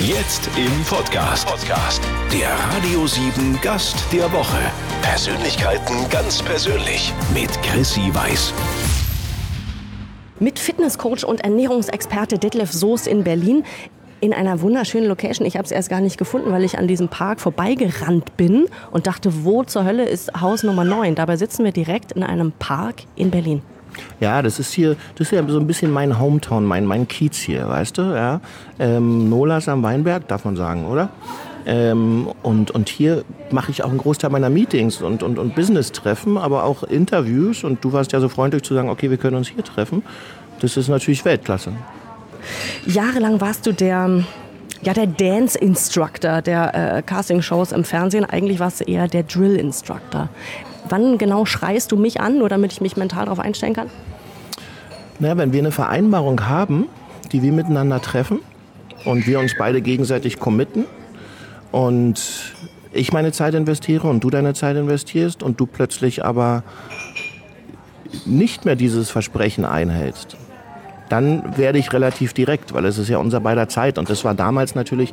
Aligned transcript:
Jetzt 0.00 0.48
im 0.56 0.84
Podcast. 0.84 1.46
Podcast. 1.46 2.02
Der 2.32 2.48
Radio 2.74 3.06
7 3.06 3.60
Gast 3.60 3.96
der 4.10 4.32
Woche. 4.32 4.56
Persönlichkeiten 5.02 6.08
ganz 6.08 6.42
persönlich 6.42 7.12
mit 7.34 7.50
Chrissy 7.62 8.10
Weiß. 8.14 8.54
Mit 10.40 10.58
Fitnesscoach 10.58 11.24
und 11.24 11.42
Ernährungsexperte 11.42 12.38
Detlef 12.38 12.72
Soest 12.72 13.06
in 13.06 13.24
Berlin 13.24 13.62
in 14.20 14.32
einer 14.32 14.62
wunderschönen 14.62 15.06
Location. 15.06 15.46
Ich 15.46 15.56
habe 15.56 15.66
es 15.66 15.70
erst 15.70 15.90
gar 15.90 16.00
nicht 16.00 16.16
gefunden, 16.16 16.50
weil 16.50 16.64
ich 16.64 16.78
an 16.78 16.88
diesem 16.88 17.08
Park 17.08 17.38
vorbeigerannt 17.38 18.38
bin 18.38 18.68
und 18.90 19.06
dachte, 19.06 19.44
wo 19.44 19.64
zur 19.64 19.84
Hölle 19.84 20.04
ist 20.04 20.32
Haus 20.40 20.62
Nummer 20.62 20.84
9? 20.84 21.14
Dabei 21.14 21.36
sitzen 21.36 21.64
wir 21.64 21.72
direkt 21.72 22.12
in 22.12 22.22
einem 22.22 22.52
Park 22.52 23.02
in 23.16 23.30
Berlin. 23.30 23.60
Ja, 24.20 24.42
das 24.42 24.58
ist 24.58 24.72
hier, 24.72 24.96
das 25.16 25.28
ist 25.28 25.32
ja 25.32 25.46
so 25.46 25.58
ein 25.58 25.66
bisschen 25.66 25.90
mein 25.90 26.18
Hometown, 26.18 26.64
mein, 26.64 26.84
mein 26.84 27.08
Kiez 27.08 27.36
hier, 27.36 27.68
weißt 27.68 27.98
du, 27.98 28.02
ja. 28.02 28.40
Ähm, 28.78 29.28
Nolas 29.28 29.68
am 29.68 29.82
Weinberg, 29.82 30.28
darf 30.28 30.44
man 30.44 30.56
sagen, 30.56 30.86
oder? 30.86 31.10
Ähm, 31.66 32.28
und, 32.42 32.70
und 32.70 32.88
hier 32.88 33.24
mache 33.50 33.70
ich 33.70 33.84
auch 33.84 33.90
einen 33.90 33.98
Großteil 33.98 34.30
meiner 34.30 34.48
Meetings 34.48 35.02
und, 35.02 35.22
und, 35.22 35.38
und 35.38 35.54
Business-Treffen, 35.54 36.38
aber 36.38 36.64
auch 36.64 36.82
Interviews. 36.82 37.62
Und 37.62 37.84
du 37.84 37.92
warst 37.92 38.12
ja 38.12 38.20
so 38.20 38.30
freundlich 38.30 38.62
zu 38.62 38.72
sagen, 38.72 38.88
okay, 38.88 39.10
wir 39.10 39.18
können 39.18 39.36
uns 39.36 39.48
hier 39.48 39.62
treffen. 39.62 40.02
Das 40.60 40.76
ist 40.78 40.88
natürlich 40.88 41.24
Weltklasse. 41.26 41.72
Jahrelang 42.86 43.40
warst 43.42 43.66
du 43.66 43.72
der, 43.72 44.24
ja, 44.80 44.94
der 44.94 45.06
Dance-Instructor 45.06 46.40
der 46.40 46.96
äh, 46.96 47.02
Casting-Shows 47.02 47.72
im 47.72 47.84
Fernsehen. 47.84 48.24
Eigentlich 48.24 48.60
warst 48.60 48.80
du 48.80 48.84
eher 48.84 49.06
der 49.06 49.24
Drill-Instructor. 49.24 50.30
Wann 50.88 51.18
genau 51.18 51.44
schreist 51.44 51.92
du 51.92 51.96
mich 51.96 52.20
an, 52.20 52.38
nur 52.38 52.48
damit 52.48 52.72
ich 52.72 52.80
mich 52.80 52.96
mental 52.96 53.24
darauf 53.24 53.40
einstellen 53.40 53.74
kann? 53.74 53.90
Na, 55.18 55.36
wenn 55.36 55.52
wir 55.52 55.60
eine 55.60 55.72
Vereinbarung 55.72 56.48
haben, 56.48 56.86
die 57.32 57.42
wir 57.42 57.52
miteinander 57.52 58.00
treffen 58.00 58.40
und 59.04 59.26
wir 59.26 59.40
uns 59.40 59.54
beide 59.58 59.82
gegenseitig 59.82 60.38
committen 60.38 60.84
und 61.72 62.54
ich 62.92 63.12
meine 63.12 63.32
Zeit 63.32 63.54
investiere 63.54 64.08
und 64.08 64.24
du 64.24 64.30
deine 64.30 64.54
Zeit 64.54 64.76
investierst 64.76 65.42
und 65.42 65.60
du 65.60 65.66
plötzlich 65.66 66.24
aber 66.24 66.62
nicht 68.24 68.64
mehr 68.64 68.76
dieses 68.76 69.10
Versprechen 69.10 69.64
einhältst, 69.64 70.36
dann 71.08 71.56
werde 71.56 71.78
ich 71.78 71.92
relativ 71.92 72.32
direkt, 72.32 72.74
weil 72.74 72.84
es 72.84 72.98
ist 72.98 73.08
ja 73.08 73.18
unser 73.18 73.40
beider 73.40 73.68
Zeit. 73.68 73.98
Und 73.98 74.10
das 74.10 74.24
war 74.24 74.34
damals 74.34 74.74
natürlich, 74.74 75.12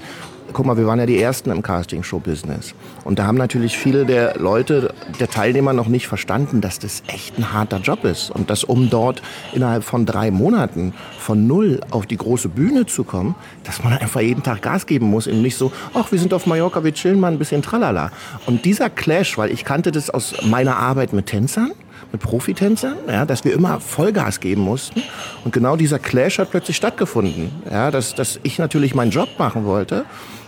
guck 0.54 0.66
mal, 0.66 0.78
wir 0.78 0.88
waren 0.88 1.00
ja 1.00 1.06
die 1.06 1.22
Ersten 1.22 1.52
im 1.52 1.62
Casting-Show-Business. 1.62 2.74
Und 3.04 3.20
da 3.20 3.26
haben 3.26 3.38
natürlich 3.38 3.78
viele 3.78 4.06
der 4.06 4.38
Leute, 4.38 4.94
der 5.20 5.30
Teilnehmer 5.30 5.74
noch 5.74 5.88
nicht 5.88 6.08
verstanden, 6.08 6.62
dass 6.62 6.80
das 6.80 7.04
echt 7.08 7.38
ein 7.38 7.54
harter 7.54 7.80
Job 7.80 8.04
ist. 8.04 8.32
Und 8.32 8.50
dass 8.50 8.64
um 8.64 8.90
dort 8.90 9.22
innerhalb 9.54 9.84
von 9.84 10.06
drei 10.06 10.32
Monaten 10.32 10.94
von 11.20 11.48
null 11.48 11.82
auf 11.92 12.06
die 12.06 12.18
große 12.18 12.50
Bühne 12.50 12.86
zu 12.86 13.04
kommen, 13.04 13.36
dass 13.64 13.84
man 13.84 13.94
einfach 13.94 14.22
jeden 14.22 14.44
Tag 14.44 14.62
Gas 14.62 14.86
geben 14.86 15.08
muss 15.08 15.28
und 15.28 15.42
nicht 15.42 15.58
so, 15.58 15.72
ach, 15.94 16.12
wir 16.12 16.20
sind 16.20 16.34
auf 16.34 16.46
Mallorca, 16.46 16.84
wir 16.84 16.94
chillen 16.94 17.20
mal 17.20 17.32
ein 17.32 17.40
bisschen 17.40 17.62
tralala. 17.62 18.12
Und 18.46 18.66
dieser 18.66 18.90
Clash, 18.90 19.38
weil 19.38 19.52
ich 19.52 19.66
kannte 19.66 19.92
das 19.92 20.09
aus 20.09 20.36
meiner 20.44 20.78
Arbeit 20.78 21.14
mit 21.14 21.28
Tänzern, 21.28 21.72
mit 22.16 22.22
Profitänzern, 22.22 22.98
ja, 23.08 23.26
dass 23.26 23.44
wir 23.44 23.54
immer 23.54 23.80
Vollgas 23.80 24.40
geben 24.40 24.62
mussten. 24.62 25.04
Und 25.44 25.54
genau 25.54 25.76
dieser 25.76 26.00
Clash 26.00 26.40
hat 26.40 26.52
plötzlich 26.52 26.78
stattgefunden. 26.78 27.52
Ja, 27.70 27.92
dass, 27.92 28.16
dass 28.16 28.40
ich 28.44 28.58
natürlich 28.58 28.96
meinen 28.96 29.12
Job 29.12 29.30
machen 29.38 29.66
wollte 29.66 30.06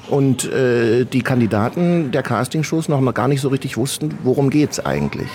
und 0.10 0.46
äh, 0.52 1.06
die 1.06 1.22
Kandidaten 1.22 2.12
der 2.12 2.24
Castingshows 2.24 2.88
noch 2.88 3.02
mal 3.02 3.12
gar 3.12 3.28
nicht 3.28 3.42
so 3.42 3.50
richtig 3.50 3.78
wussten, 3.78 4.18
worum 4.24 4.50
geht's 4.50 4.80
eigentlich. 4.80 5.30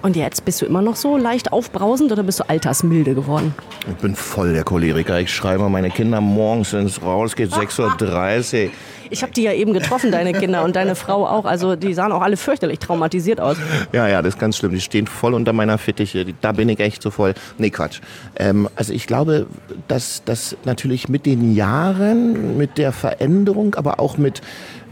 Und 0.00 0.16
jetzt 0.16 0.44
bist 0.44 0.60
du 0.60 0.66
immer 0.66 0.82
noch 0.82 0.96
so 0.96 1.16
leicht 1.16 1.52
aufbrausend 1.52 2.12
oder 2.12 2.22
bist 2.22 2.40
du 2.40 2.48
altersmilde 2.48 3.14
geworden? 3.14 3.54
Ich 3.88 3.96
bin 3.96 4.14
voll 4.14 4.52
der 4.52 4.62
Choleriker. 4.62 5.18
Ich 5.20 5.32
schreibe 5.32 5.66
meine 5.70 5.88
Kinder 5.88 6.20
morgens, 6.20 6.74
wenn 6.74 6.86
es 6.86 7.02
rausgeht, 7.02 7.52
6.30 7.52 8.64
Uhr. 8.64 8.70
Ich 9.14 9.22
habe 9.22 9.32
die 9.32 9.42
ja 9.42 9.52
eben 9.52 9.72
getroffen, 9.72 10.10
deine 10.10 10.32
Kinder 10.32 10.64
und 10.64 10.74
deine 10.74 10.96
Frau 10.96 11.24
auch. 11.24 11.44
Also 11.44 11.76
die 11.76 11.94
sahen 11.94 12.10
auch 12.10 12.20
alle 12.20 12.36
fürchterlich 12.36 12.80
traumatisiert 12.80 13.38
aus. 13.38 13.56
Ja, 13.92 14.08
ja, 14.08 14.22
das 14.22 14.34
ist 14.34 14.40
ganz 14.40 14.56
schlimm. 14.56 14.72
Die 14.72 14.80
stehen 14.80 15.06
voll 15.06 15.34
unter 15.34 15.52
meiner 15.52 15.78
Fittiche. 15.78 16.26
Da 16.40 16.50
bin 16.50 16.68
ich 16.68 16.80
echt 16.80 17.00
so 17.00 17.12
voll. 17.12 17.34
Nee, 17.56 17.70
Quatsch. 17.70 18.00
Ähm, 18.34 18.68
also 18.74 18.92
ich 18.92 19.06
glaube, 19.06 19.46
dass 19.86 20.22
das 20.24 20.56
natürlich 20.64 21.08
mit 21.08 21.26
den 21.26 21.54
Jahren, 21.54 22.58
mit 22.58 22.76
der 22.76 22.90
Veränderung, 22.90 23.76
aber 23.76 24.00
auch 24.00 24.18
mit 24.18 24.42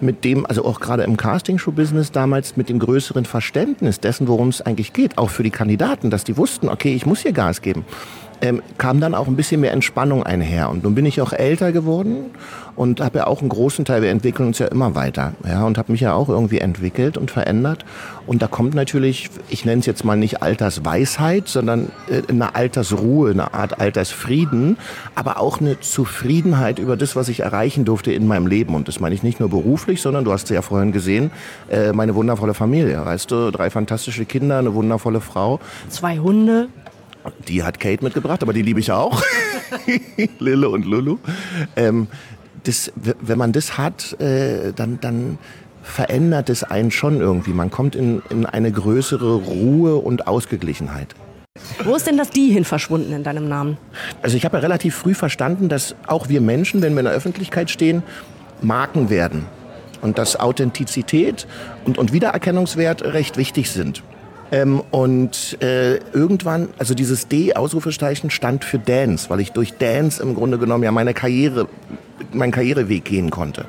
mit 0.00 0.24
dem, 0.24 0.44
also 0.46 0.64
auch 0.64 0.80
gerade 0.80 1.04
im 1.04 1.16
Castingshow-Business 1.16 2.10
damals 2.10 2.56
mit 2.56 2.68
dem 2.68 2.80
größeren 2.80 3.24
Verständnis 3.24 4.00
dessen, 4.00 4.26
worum 4.26 4.48
es 4.48 4.60
eigentlich 4.60 4.92
geht, 4.92 5.16
auch 5.16 5.30
für 5.30 5.44
die 5.44 5.50
Kandidaten, 5.50 6.10
dass 6.10 6.24
die 6.24 6.36
wussten, 6.36 6.68
okay, 6.68 6.92
ich 6.92 7.06
muss 7.06 7.20
hier 7.20 7.30
Gas 7.32 7.62
geben 7.62 7.84
ähm, 8.42 8.60
kam 8.76 9.00
dann 9.00 9.14
auch 9.14 9.28
ein 9.28 9.36
bisschen 9.36 9.60
mehr 9.60 9.72
Entspannung 9.72 10.24
einher. 10.24 10.68
Und 10.68 10.82
nun 10.82 10.94
bin 10.94 11.06
ich 11.06 11.20
auch 11.22 11.32
älter 11.32 11.72
geworden 11.72 12.26
und 12.74 13.00
habe 13.00 13.18
ja 13.18 13.26
auch 13.26 13.40
einen 13.40 13.48
großen 13.48 13.84
Teil, 13.84 14.02
wir 14.02 14.10
entwickeln 14.10 14.48
uns 14.48 14.58
ja 14.58 14.66
immer 14.66 14.94
weiter, 14.94 15.34
ja, 15.46 15.64
und 15.64 15.78
habe 15.78 15.92
mich 15.92 16.00
ja 16.00 16.14
auch 16.14 16.28
irgendwie 16.28 16.58
entwickelt 16.58 17.16
und 17.16 17.30
verändert. 17.30 17.84
Und 18.26 18.42
da 18.42 18.48
kommt 18.48 18.74
natürlich, 18.74 19.30
ich 19.48 19.64
nenne 19.64 19.80
es 19.80 19.86
jetzt 19.86 20.04
mal 20.04 20.16
nicht 20.16 20.42
Altersweisheit, 20.42 21.48
sondern 21.48 21.90
äh, 22.08 22.22
eine 22.28 22.54
Altersruhe, 22.54 23.30
eine 23.30 23.54
Art 23.54 23.80
Altersfrieden, 23.80 24.76
aber 25.14 25.38
auch 25.38 25.60
eine 25.60 25.78
Zufriedenheit 25.80 26.78
über 26.78 26.96
das, 26.96 27.14
was 27.14 27.28
ich 27.28 27.40
erreichen 27.40 27.84
durfte 27.84 28.12
in 28.12 28.26
meinem 28.26 28.48
Leben. 28.48 28.74
Und 28.74 28.88
das 28.88 28.98
meine 28.98 29.14
ich 29.14 29.22
nicht 29.22 29.38
nur 29.38 29.50
beruflich, 29.50 30.02
sondern 30.02 30.24
du 30.24 30.32
hast 30.32 30.50
ja 30.50 30.62
vorhin 30.62 30.90
gesehen, 30.90 31.30
äh, 31.70 31.92
meine 31.92 32.14
wundervolle 32.16 32.54
Familie, 32.54 33.04
weißt 33.04 33.30
du, 33.30 33.50
drei 33.50 33.70
fantastische 33.70 34.24
Kinder, 34.24 34.58
eine 34.58 34.74
wundervolle 34.74 35.20
Frau. 35.20 35.60
Zwei 35.88 36.18
Hunde. 36.18 36.68
Die 37.48 37.62
hat 37.62 37.80
Kate 37.80 38.02
mitgebracht, 38.02 38.42
aber 38.42 38.52
die 38.52 38.62
liebe 38.62 38.80
ich 38.80 38.90
auch. 38.92 39.22
Lille 40.38 40.68
und 40.68 40.84
Lulu. 40.84 41.18
Ähm, 41.76 42.08
das, 42.64 42.92
wenn 42.96 43.38
man 43.38 43.52
das 43.52 43.78
hat, 43.78 44.20
äh, 44.20 44.72
dann, 44.74 44.98
dann 45.00 45.38
verändert 45.82 46.48
es 46.48 46.62
einen 46.64 46.90
schon 46.90 47.20
irgendwie. 47.20 47.52
Man 47.52 47.70
kommt 47.70 47.94
in, 47.94 48.22
in 48.30 48.46
eine 48.46 48.70
größere 48.70 49.34
Ruhe 49.34 49.96
und 49.96 50.26
Ausgeglichenheit. 50.26 51.14
Wo 51.84 51.94
ist 51.94 52.06
denn 52.06 52.16
das 52.16 52.30
Die 52.30 52.50
hin 52.50 52.64
verschwunden 52.64 53.12
in 53.12 53.24
deinem 53.24 53.48
Namen? 53.48 53.76
Also 54.22 54.36
ich 54.36 54.44
habe 54.44 54.56
ja 54.56 54.62
relativ 54.62 54.94
früh 54.94 55.14
verstanden, 55.14 55.68
dass 55.68 55.94
auch 56.06 56.28
wir 56.28 56.40
Menschen, 56.40 56.82
wenn 56.82 56.94
wir 56.94 57.00
in 57.00 57.06
der 57.06 57.14
Öffentlichkeit 57.14 57.70
stehen, 57.70 58.02
Marken 58.62 59.10
werden. 59.10 59.46
Und 60.00 60.18
dass 60.18 60.38
Authentizität 60.38 61.46
und, 61.84 61.98
und 61.98 62.12
Wiedererkennungswert 62.12 63.02
recht 63.04 63.36
wichtig 63.36 63.70
sind. 63.70 64.02
Ähm, 64.52 64.82
und 64.90 65.60
äh, 65.62 65.96
irgendwann, 66.12 66.68
also 66.78 66.94
dieses 66.94 67.26
D-Ausrufezeichen 67.26 68.30
stand 68.30 68.64
für 68.64 68.78
Dance, 68.78 69.30
weil 69.30 69.40
ich 69.40 69.52
durch 69.52 69.72
Dance 69.78 70.22
im 70.22 70.34
Grunde 70.34 70.58
genommen 70.58 70.84
ja 70.84 70.92
meine 70.92 71.14
Karriere, 71.14 71.66
meinen 72.32 72.52
Karriereweg 72.52 73.04
gehen 73.04 73.30
konnte. 73.30 73.64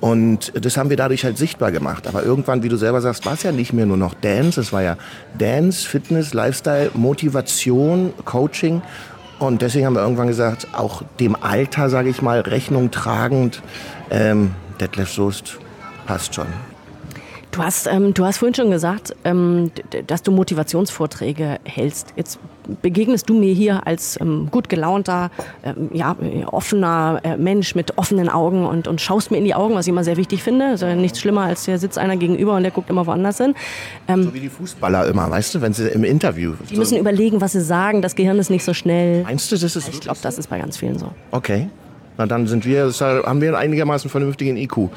Und 0.00 0.52
das 0.54 0.76
haben 0.76 0.90
wir 0.90 0.96
dadurch 0.96 1.24
halt 1.24 1.38
sichtbar 1.38 1.70
gemacht. 1.70 2.08
Aber 2.08 2.24
irgendwann, 2.24 2.62
wie 2.62 2.68
du 2.68 2.76
selber 2.76 3.00
sagst, 3.00 3.24
war 3.24 3.34
es 3.34 3.42
ja 3.42 3.52
nicht 3.52 3.72
mehr 3.72 3.86
nur 3.86 3.98
noch 3.98 4.14
Dance. 4.14 4.60
Es 4.60 4.72
war 4.72 4.82
ja 4.82 4.96
Dance, 5.38 5.86
Fitness, 5.86 6.34
Lifestyle, 6.34 6.90
Motivation, 6.94 8.12
Coaching. 8.24 8.82
Und 9.38 9.62
deswegen 9.62 9.86
haben 9.86 9.94
wir 9.94 10.02
irgendwann 10.02 10.28
gesagt, 10.28 10.68
auch 10.72 11.02
dem 11.20 11.36
Alter, 11.36 11.88
sage 11.88 12.08
ich 12.08 12.20
mal, 12.20 12.40
Rechnung 12.40 12.90
tragend, 12.90 13.62
ähm, 14.10 14.52
Detlef 14.80 15.10
Soest 15.10 15.58
passt 16.06 16.34
schon. 16.34 16.46
Du 17.52 17.62
hast, 17.62 17.88
ähm, 17.88 18.14
du 18.14 18.24
hast 18.24 18.38
vorhin 18.38 18.54
schon 18.54 18.70
gesagt, 18.70 19.14
ähm, 19.24 19.72
dass 20.06 20.22
du 20.22 20.30
Motivationsvorträge 20.30 21.58
hältst. 21.64 22.14
Jetzt 22.14 22.38
begegnest 22.80 23.28
du 23.28 23.34
mir 23.34 23.52
hier 23.52 23.86
als 23.88 24.20
ähm, 24.20 24.48
gut 24.52 24.68
gelaunter, 24.68 25.32
ähm, 25.64 25.90
ja, 25.92 26.16
offener 26.46 27.20
äh, 27.24 27.36
Mensch 27.36 27.74
mit 27.74 27.98
offenen 27.98 28.28
Augen 28.28 28.64
und, 28.66 28.86
und 28.86 29.00
schaust 29.00 29.32
mir 29.32 29.38
in 29.38 29.44
die 29.44 29.54
Augen, 29.54 29.74
was 29.74 29.86
ich 29.86 29.90
immer 29.90 30.04
sehr 30.04 30.16
wichtig 30.16 30.44
finde. 30.44 30.66
Also 30.66 30.86
nichts 30.94 31.18
schlimmer, 31.18 31.42
als 31.42 31.64
der 31.64 31.78
sitzt 31.78 31.98
einer 31.98 32.16
gegenüber 32.16 32.54
und 32.54 32.62
der 32.62 32.70
guckt 32.70 32.88
immer 32.88 33.06
woanders 33.06 33.38
hin. 33.38 33.54
Ähm, 34.06 34.24
so 34.24 34.34
wie 34.34 34.40
die 34.40 34.48
Fußballer 34.48 35.08
immer, 35.08 35.28
weißt 35.28 35.56
du, 35.56 35.60
wenn 35.60 35.72
sie 35.72 35.88
im 35.88 36.04
Interview. 36.04 36.54
Die 36.70 36.76
müssen 36.76 36.98
überlegen, 36.98 37.40
was 37.40 37.52
sie 37.52 37.62
sagen. 37.62 38.00
Das 38.00 38.14
Gehirn 38.14 38.38
ist 38.38 38.50
nicht 38.50 38.64
so 38.64 38.74
schnell. 38.74 39.24
Meinst 39.24 39.50
du, 39.50 39.56
das 39.56 39.74
ist 39.74 39.88
Ich 39.88 40.00
glaube, 40.00 40.20
das 40.22 40.38
ist 40.38 40.48
bei 40.48 40.58
ganz 40.60 40.76
vielen 40.76 40.98
so. 40.98 41.10
Okay. 41.32 41.68
Na 42.16 42.26
dann 42.26 42.46
sind 42.46 42.64
wir, 42.64 42.92
haben 43.00 43.40
wir 43.40 43.48
einen 43.48 43.56
einigermaßen 43.56 44.08
vernünftigen 44.08 44.56
IQ. 44.56 44.90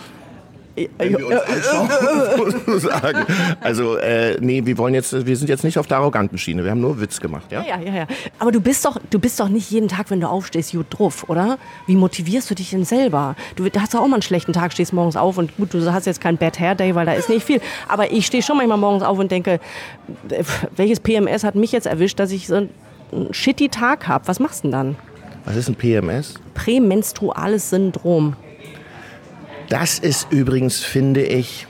Wenn 0.75 1.17
wir 1.17 1.27
uns 1.27 1.41
anschauen, 1.41 2.79
sagen. 2.79 3.25
Also, 3.61 3.97
äh, 3.97 4.37
nee, 4.41 4.65
wir 4.65 4.77
wollen 4.77 4.95
jetzt, 4.95 5.25
wir 5.25 5.37
sind 5.37 5.47
jetzt 5.47 5.63
nicht 5.63 5.77
auf 5.77 5.85
der 5.85 5.97
arroganten 5.97 6.37
Schiene. 6.37 6.63
Wir 6.63 6.71
haben 6.71 6.81
nur 6.81 6.99
Witz 6.99 7.19
gemacht, 7.19 7.51
ja? 7.51 7.63
Ja, 7.63 7.79
ja, 7.79 7.93
ja. 7.93 8.07
Aber 8.39 8.51
du 8.51 8.59
bist 8.59 8.83
doch, 8.85 8.97
du 9.11 9.19
bist 9.19 9.39
doch 9.39 9.49
nicht 9.49 9.69
jeden 9.69 9.87
Tag, 9.87 10.09
wenn 10.09 10.19
du 10.19 10.27
aufstehst, 10.27 10.71
gut 10.71 10.87
drauf, 10.89 11.29
oder? 11.29 11.59
Wie 11.85 11.95
motivierst 11.95 12.49
du 12.49 12.55
dich 12.55 12.71
denn 12.71 12.85
selber? 12.85 13.35
Du 13.55 13.65
hast 13.79 13.93
doch 13.93 13.99
auch 13.99 14.07
mal 14.07 14.15
einen 14.15 14.23
schlechten 14.23 14.53
Tag, 14.53 14.73
stehst 14.73 14.93
morgens 14.93 15.15
auf 15.15 15.37
und 15.37 15.55
gut, 15.57 15.73
du 15.73 15.93
hast 15.93 16.07
jetzt 16.07 16.21
keinen 16.21 16.37
Bad 16.37 16.59
Hair 16.59 16.75
Day, 16.75 16.95
weil 16.95 17.05
da 17.05 17.13
ist 17.13 17.29
nicht 17.29 17.45
viel. 17.45 17.61
Aber 17.87 18.11
ich 18.11 18.25
stehe 18.25 18.41
schon 18.41 18.57
manchmal 18.57 18.79
morgens 18.79 19.03
auf 19.03 19.19
und 19.19 19.31
denke, 19.31 19.59
welches 20.75 20.99
PMS 20.99 21.43
hat 21.43 21.53
mich 21.55 21.71
jetzt 21.71 21.85
erwischt, 21.85 22.19
dass 22.19 22.31
ich 22.31 22.47
so 22.47 22.55
einen 22.55 22.69
shitty 23.31 23.69
Tag 23.69 24.07
habe? 24.07 24.27
Was 24.27 24.39
machst 24.39 24.63
du 24.63 24.69
denn 24.69 24.71
dann? 24.71 24.95
Was 25.45 25.55
ist 25.55 25.67
ein 25.67 25.75
PMS? 25.75 26.35
Prämenstruales 26.53 27.69
Syndrom. 27.69 28.35
Das 29.73 29.97
ist 29.97 30.27
übrigens, 30.29 30.81
finde 30.81 31.23
ich, 31.23 31.65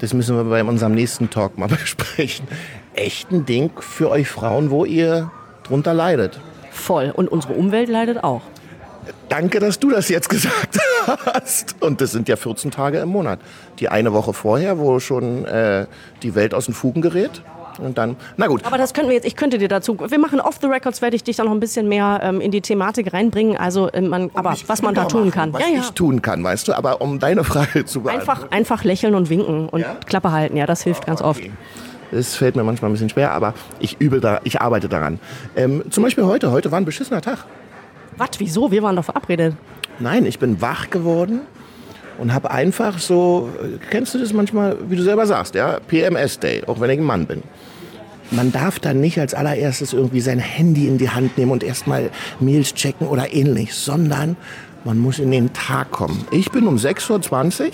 das 0.00 0.12
müssen 0.12 0.36
wir 0.36 0.42
bei 0.42 0.64
unserem 0.64 0.96
nächsten 0.96 1.30
Talk 1.30 1.56
mal 1.56 1.68
besprechen, 1.80 2.48
echt 2.92 3.30
ein 3.30 3.46
Ding 3.46 3.70
für 3.78 4.10
euch 4.10 4.28
Frauen, 4.28 4.72
wo 4.72 4.84
ihr 4.84 5.30
drunter 5.62 5.94
leidet. 5.94 6.40
Voll. 6.72 7.12
Und 7.14 7.28
unsere 7.28 7.52
Umwelt 7.52 7.88
leidet 7.88 8.24
auch. 8.24 8.42
Danke, 9.28 9.60
dass 9.60 9.78
du 9.78 9.90
das 9.90 10.08
jetzt 10.08 10.28
gesagt 10.28 10.76
hast. 11.06 11.80
Und 11.80 12.00
das 12.00 12.10
sind 12.10 12.28
ja 12.28 12.34
14 12.34 12.72
Tage 12.72 12.98
im 12.98 13.10
Monat. 13.10 13.38
Die 13.78 13.90
eine 13.90 14.12
Woche 14.12 14.32
vorher, 14.32 14.80
wo 14.80 14.98
schon 14.98 15.44
äh, 15.44 15.86
die 16.24 16.34
Welt 16.34 16.52
aus 16.52 16.64
den 16.64 16.74
Fugen 16.74 17.00
gerät. 17.00 17.42
Und 17.78 17.98
dann, 17.98 18.16
na 18.36 18.46
gut. 18.46 18.64
Aber 18.64 18.78
das 18.78 18.94
könnten 18.94 19.10
wir 19.10 19.16
jetzt, 19.16 19.26
ich 19.26 19.36
könnte 19.36 19.58
dir 19.58 19.68
dazu, 19.68 19.96
wir 19.98 20.18
machen 20.18 20.40
off 20.40 20.58
the 20.60 20.66
records, 20.66 21.02
werde 21.02 21.16
ich 21.16 21.24
dich 21.24 21.36
da 21.36 21.44
noch 21.44 21.52
ein 21.52 21.60
bisschen 21.60 21.88
mehr 21.88 22.20
ähm, 22.22 22.40
in 22.40 22.50
die 22.50 22.60
Thematik 22.60 23.12
reinbringen. 23.12 23.56
Also, 23.56 23.88
äh, 23.88 24.00
man, 24.00 24.30
aber 24.34 24.54
was 24.66 24.82
man 24.82 24.94
da 24.94 25.04
tun 25.04 25.30
kann. 25.30 25.52
Was 25.52 25.62
ja, 25.62 25.80
ich 25.80 25.90
tun 25.90 26.22
kann, 26.22 26.42
weißt 26.42 26.68
du. 26.68 26.74
Aber 26.74 27.00
um 27.00 27.18
deine 27.18 27.44
Frage 27.44 27.84
zu 27.84 28.02
beantworten. 28.02 28.30
Einfach, 28.30 28.50
einfach 28.50 28.84
lächeln 28.84 29.14
und 29.14 29.30
winken 29.30 29.68
und 29.68 29.80
ja? 29.80 29.96
Klappe 30.06 30.32
halten, 30.32 30.56
ja, 30.56 30.66
das 30.66 30.82
hilft 30.82 31.06
ganz 31.06 31.20
okay. 31.20 31.28
oft. 31.28 31.42
Es 32.12 32.36
fällt 32.36 32.56
mir 32.56 32.62
manchmal 32.62 32.90
ein 32.90 32.94
bisschen 32.94 33.08
schwer, 33.08 33.32
aber 33.32 33.54
ich 33.80 34.00
übe 34.00 34.20
da, 34.20 34.40
ich 34.44 34.60
arbeite 34.60 34.88
daran. 34.88 35.18
Ähm, 35.56 35.82
zum 35.90 36.04
Beispiel 36.04 36.24
heute, 36.24 36.50
heute 36.50 36.70
war 36.70 36.80
ein 36.80 36.84
beschissener 36.84 37.20
Tag. 37.20 37.44
Was, 38.16 38.30
wieso? 38.38 38.70
Wir 38.70 38.82
waren 38.82 38.96
doch 38.96 39.04
verabredet. 39.04 39.54
Nein, 39.98 40.26
ich 40.26 40.38
bin 40.38 40.60
wach 40.60 40.90
geworden 40.90 41.40
und 42.18 42.32
habe 42.32 42.50
einfach 42.50 42.98
so, 42.98 43.50
kennst 43.90 44.14
du 44.14 44.18
das 44.18 44.32
manchmal, 44.32 44.76
wie 44.88 44.96
du 44.96 45.02
selber 45.02 45.26
sagst, 45.26 45.54
ja, 45.54 45.78
PMS-Day, 45.86 46.64
auch 46.66 46.80
wenn 46.80 46.90
ich 46.90 46.98
ein 46.98 47.04
Mann 47.04 47.26
bin. 47.26 47.42
Man 48.30 48.52
darf 48.52 48.78
dann 48.78 49.00
nicht 49.00 49.18
als 49.20 49.34
allererstes 49.34 49.92
irgendwie 49.92 50.20
sein 50.20 50.38
Handy 50.38 50.88
in 50.88 50.98
die 50.98 51.10
Hand 51.10 51.38
nehmen 51.38 51.52
und 51.52 51.62
erstmal 51.62 52.10
Mails 52.40 52.74
checken 52.74 53.06
oder 53.06 53.32
ähnlich, 53.32 53.74
sondern 53.74 54.36
man 54.84 54.98
muss 54.98 55.18
in 55.18 55.30
den 55.30 55.52
Tag 55.52 55.90
kommen. 55.90 56.26
Ich 56.30 56.50
bin 56.50 56.66
um 56.66 56.76
6.20 56.76 57.64
Uhr, 57.64 57.70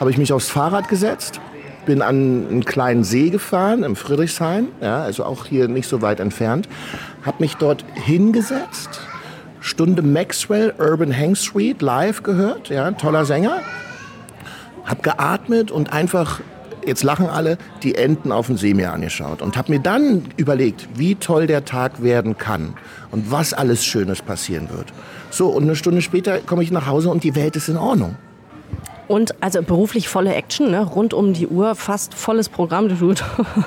habe 0.00 0.10
ich 0.10 0.18
mich 0.18 0.32
aufs 0.32 0.48
Fahrrad 0.48 0.88
gesetzt, 0.88 1.40
bin 1.86 2.02
an 2.02 2.46
einen 2.48 2.64
kleinen 2.64 3.02
See 3.02 3.30
gefahren 3.30 3.82
im 3.82 3.96
Friedrichshain, 3.96 4.68
ja, 4.80 5.02
also 5.02 5.24
auch 5.24 5.46
hier 5.46 5.68
nicht 5.68 5.88
so 5.88 6.02
weit 6.02 6.20
entfernt, 6.20 6.68
habe 7.24 7.36
mich 7.40 7.56
dort 7.56 7.84
hingesetzt, 7.94 9.00
Stunde 9.62 10.02
Maxwell 10.02 10.74
Urban 10.78 11.16
Hang 11.16 11.36
Street 11.36 11.82
live 11.82 12.22
gehört, 12.22 12.68
ja, 12.68 12.90
toller 12.92 13.24
Sänger. 13.24 13.60
Hab 14.84 15.04
geatmet 15.04 15.70
und 15.70 15.92
einfach, 15.92 16.40
jetzt 16.86 17.02
lachen 17.02 17.26
alle, 17.26 17.58
die 17.82 17.94
Enten 17.94 18.32
auf 18.32 18.46
dem 18.46 18.56
See 18.56 18.74
mir 18.74 18.92
angeschaut 18.92 19.42
und 19.42 19.56
hab 19.56 19.68
mir 19.68 19.80
dann 19.80 20.24
überlegt, 20.36 20.88
wie 20.94 21.14
toll 21.14 21.46
der 21.46 21.64
Tag 21.64 22.02
werden 22.02 22.38
kann 22.38 22.74
und 23.10 23.30
was 23.30 23.54
alles 23.54 23.84
Schönes 23.84 24.22
passieren 24.22 24.70
wird. 24.70 24.92
So, 25.30 25.48
und 25.48 25.64
eine 25.64 25.76
Stunde 25.76 26.02
später 26.02 26.38
komme 26.38 26.62
ich 26.62 26.70
nach 26.70 26.86
Hause 26.86 27.10
und 27.10 27.24
die 27.24 27.34
Welt 27.34 27.56
ist 27.56 27.68
in 27.68 27.76
Ordnung. 27.76 28.16
Und 29.08 29.34
also 29.42 29.62
beruflich 29.62 30.08
volle 30.08 30.34
Action, 30.34 30.70
ne? 30.70 30.86
rund 30.86 31.12
um 31.12 31.34
die 31.34 31.46
Uhr, 31.46 31.74
fast 31.74 32.14
volles 32.14 32.48
Programm. 32.48 32.88
Du, 32.88 33.14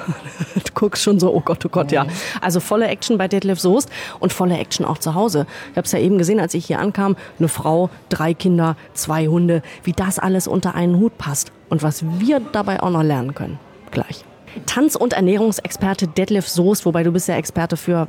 guckst 0.73 1.03
schon 1.03 1.19
so, 1.19 1.33
oh 1.33 1.41
Gott, 1.41 1.65
oh 1.65 1.69
Gott, 1.69 1.91
ja. 1.91 2.07
Also 2.41 2.59
volle 2.59 2.87
Action 2.87 3.17
bei 3.17 3.27
Detlef 3.27 3.59
Soest 3.59 3.89
und 4.19 4.33
volle 4.33 4.57
Action 4.57 4.85
auch 4.85 4.97
zu 4.97 5.13
Hause. 5.13 5.45
Ich 5.71 5.77
habe 5.77 5.85
es 5.85 5.91
ja 5.91 5.99
eben 5.99 6.17
gesehen, 6.17 6.39
als 6.39 6.53
ich 6.53 6.65
hier 6.65 6.79
ankam, 6.79 7.15
eine 7.37 7.47
Frau, 7.47 7.89
drei 8.09 8.33
Kinder, 8.33 8.75
zwei 8.93 9.27
Hunde, 9.27 9.61
wie 9.83 9.93
das 9.93 10.19
alles 10.19 10.47
unter 10.47 10.73
einen 10.73 10.97
Hut 10.97 11.17
passt 11.17 11.51
und 11.69 11.83
was 11.83 12.03
wir 12.19 12.39
dabei 12.39 12.81
auch 12.81 12.91
noch 12.91 13.03
lernen 13.03 13.35
können. 13.35 13.59
Gleich. 13.91 14.23
Tanz- 14.65 14.95
und 14.95 15.13
Ernährungsexperte 15.13 16.07
Detlef 16.07 16.47
Soest, 16.47 16.85
wobei 16.85 17.03
du 17.03 17.11
bist 17.11 17.27
ja 17.27 17.35
Experte 17.35 17.75
für 17.75 18.07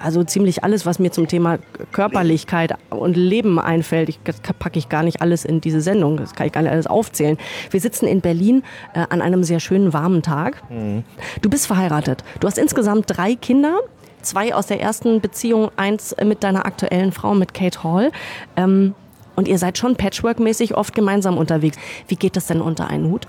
also 0.00 0.24
ziemlich 0.24 0.64
alles, 0.64 0.86
was 0.86 0.98
mir 0.98 1.12
zum 1.12 1.28
Thema 1.28 1.58
Körperlichkeit 1.92 2.74
und 2.90 3.16
Leben 3.16 3.58
einfällt. 3.58 4.08
Ich, 4.08 4.18
das 4.24 4.40
packe 4.40 4.78
ich 4.78 4.88
gar 4.88 5.02
nicht 5.02 5.20
alles 5.20 5.44
in 5.44 5.60
diese 5.60 5.80
Sendung, 5.80 6.16
das 6.16 6.34
kann 6.34 6.46
ich 6.46 6.52
gar 6.52 6.62
nicht 6.62 6.70
alles 6.70 6.86
aufzählen. 6.86 7.36
Wir 7.70 7.80
sitzen 7.80 8.06
in 8.06 8.20
Berlin 8.20 8.62
äh, 8.94 9.04
an 9.08 9.20
einem 9.20 9.44
sehr 9.44 9.60
schönen 9.60 9.92
warmen 9.92 10.22
Tag. 10.22 10.62
Mhm. 10.70 11.04
Du 11.42 11.50
bist 11.50 11.66
verheiratet. 11.66 12.24
Du 12.40 12.46
hast 12.46 12.58
insgesamt 12.58 13.04
drei 13.08 13.34
Kinder 13.34 13.80
zwei 14.22 14.54
aus 14.54 14.66
der 14.66 14.80
ersten 14.80 15.20
Beziehung, 15.20 15.70
eins 15.76 16.16
mit 16.24 16.42
deiner 16.42 16.64
aktuellen 16.64 17.12
Frau, 17.12 17.34
mit 17.34 17.52
Kate 17.52 17.84
Hall. 17.84 18.10
Ähm, 18.56 18.94
und 19.36 19.48
ihr 19.48 19.58
seid 19.58 19.78
schon 19.78 19.96
patchwork-mäßig 19.96 20.74
oft 20.74 20.94
gemeinsam 20.94 21.36
unterwegs. 21.38 21.76
Wie 22.08 22.16
geht 22.16 22.36
das 22.36 22.46
denn 22.46 22.60
unter 22.60 22.88
einen 22.88 23.10
Hut? 23.10 23.26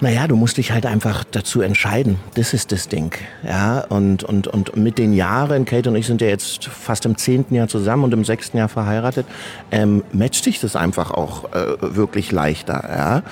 Naja, 0.00 0.26
du 0.26 0.36
musst 0.36 0.58
dich 0.58 0.72
halt 0.72 0.84
einfach 0.84 1.24
dazu 1.24 1.62
entscheiden. 1.62 2.18
Das 2.34 2.52
ist 2.52 2.70
das 2.70 2.88
Ding. 2.88 3.12
Ja, 3.42 3.80
und, 3.88 4.24
und, 4.24 4.46
und 4.46 4.76
mit 4.76 4.98
den 4.98 5.14
Jahren, 5.14 5.64
Kate 5.64 5.88
und 5.88 5.96
ich 5.96 6.06
sind 6.06 6.20
ja 6.20 6.26
jetzt 6.26 6.66
fast 6.66 7.06
im 7.06 7.16
zehnten 7.16 7.54
Jahr 7.54 7.68
zusammen 7.68 8.04
und 8.04 8.12
im 8.12 8.24
sechsten 8.24 8.58
Jahr 8.58 8.68
verheiratet, 8.68 9.26
ähm, 9.70 10.04
matcht 10.12 10.44
sich 10.44 10.60
das 10.60 10.76
einfach 10.76 11.10
auch 11.10 11.50
äh, 11.52 11.76
wirklich 11.80 12.30
leichter. 12.30 12.84
Ja? 12.86 13.22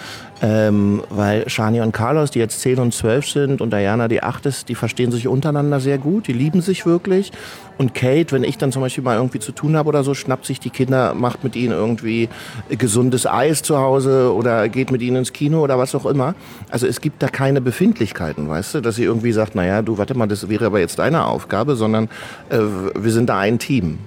Ähm, 0.46 1.02
weil 1.08 1.48
Shani 1.48 1.80
und 1.80 1.92
Carlos, 1.92 2.30
die 2.30 2.38
jetzt 2.38 2.60
10 2.60 2.78
und 2.78 2.92
12 2.92 3.26
sind 3.30 3.60
und 3.62 3.72
Diana, 3.72 4.08
die 4.08 4.22
8 4.22 4.44
ist, 4.44 4.68
die 4.68 4.74
verstehen 4.74 5.10
sich 5.10 5.26
untereinander 5.26 5.80
sehr 5.80 5.96
gut, 5.96 6.26
die 6.26 6.34
lieben 6.34 6.60
sich 6.60 6.84
wirklich. 6.84 7.32
Und 7.78 7.94
Kate, 7.94 8.30
wenn 8.32 8.44
ich 8.44 8.58
dann 8.58 8.70
zum 8.70 8.82
Beispiel 8.82 9.02
mal 9.02 9.16
irgendwie 9.16 9.38
zu 9.38 9.52
tun 9.52 9.74
habe 9.74 9.88
oder 9.88 10.04
so, 10.04 10.12
schnappt 10.12 10.44
sich 10.44 10.60
die 10.60 10.68
Kinder, 10.68 11.14
macht 11.14 11.44
mit 11.44 11.56
ihnen 11.56 11.72
irgendwie 11.72 12.28
gesundes 12.68 13.26
Eis 13.26 13.62
zu 13.62 13.78
Hause 13.78 14.34
oder 14.34 14.68
geht 14.68 14.90
mit 14.90 15.00
ihnen 15.00 15.16
ins 15.16 15.32
Kino 15.32 15.62
oder 15.62 15.78
was 15.78 15.94
auch 15.94 16.04
immer. 16.04 16.34
Also 16.68 16.86
es 16.86 17.00
gibt 17.00 17.22
da 17.22 17.28
keine 17.28 17.62
Befindlichkeiten, 17.62 18.46
weißt 18.46 18.74
du, 18.74 18.80
dass 18.82 18.96
sie 18.96 19.04
irgendwie 19.04 19.32
sagt, 19.32 19.54
naja, 19.54 19.80
du 19.80 19.96
warte 19.96 20.14
mal, 20.14 20.26
das 20.26 20.50
wäre 20.50 20.66
aber 20.66 20.78
jetzt 20.78 20.98
deine 20.98 21.24
Aufgabe, 21.24 21.74
sondern 21.74 22.10
äh, 22.50 22.58
wir 22.98 23.12
sind 23.12 23.30
da 23.30 23.38
ein 23.38 23.58
Team. 23.58 23.98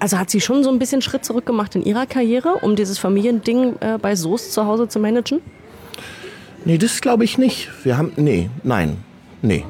Also 0.00 0.18
hat 0.18 0.28
sie 0.28 0.40
schon 0.40 0.64
so 0.64 0.70
ein 0.70 0.80
bisschen 0.80 1.02
Schritt 1.02 1.24
zurück 1.24 1.46
gemacht 1.46 1.76
in 1.76 1.84
ihrer 1.84 2.06
Karriere, 2.06 2.54
um 2.62 2.74
dieses 2.74 2.98
Familiending 2.98 3.76
äh, 3.78 3.96
bei 4.02 4.16
Soest 4.16 4.52
zu 4.54 4.66
Hause 4.66 4.88
zu 4.88 4.98
managen? 4.98 5.40
Nee, 6.64 6.78
das 6.78 7.00
glaube 7.00 7.24
ich 7.24 7.36
nicht. 7.36 7.68
Wir 7.84 7.98
haben, 7.98 8.12
nee, 8.16 8.48
nein, 8.62 8.96
nee. 9.42 9.64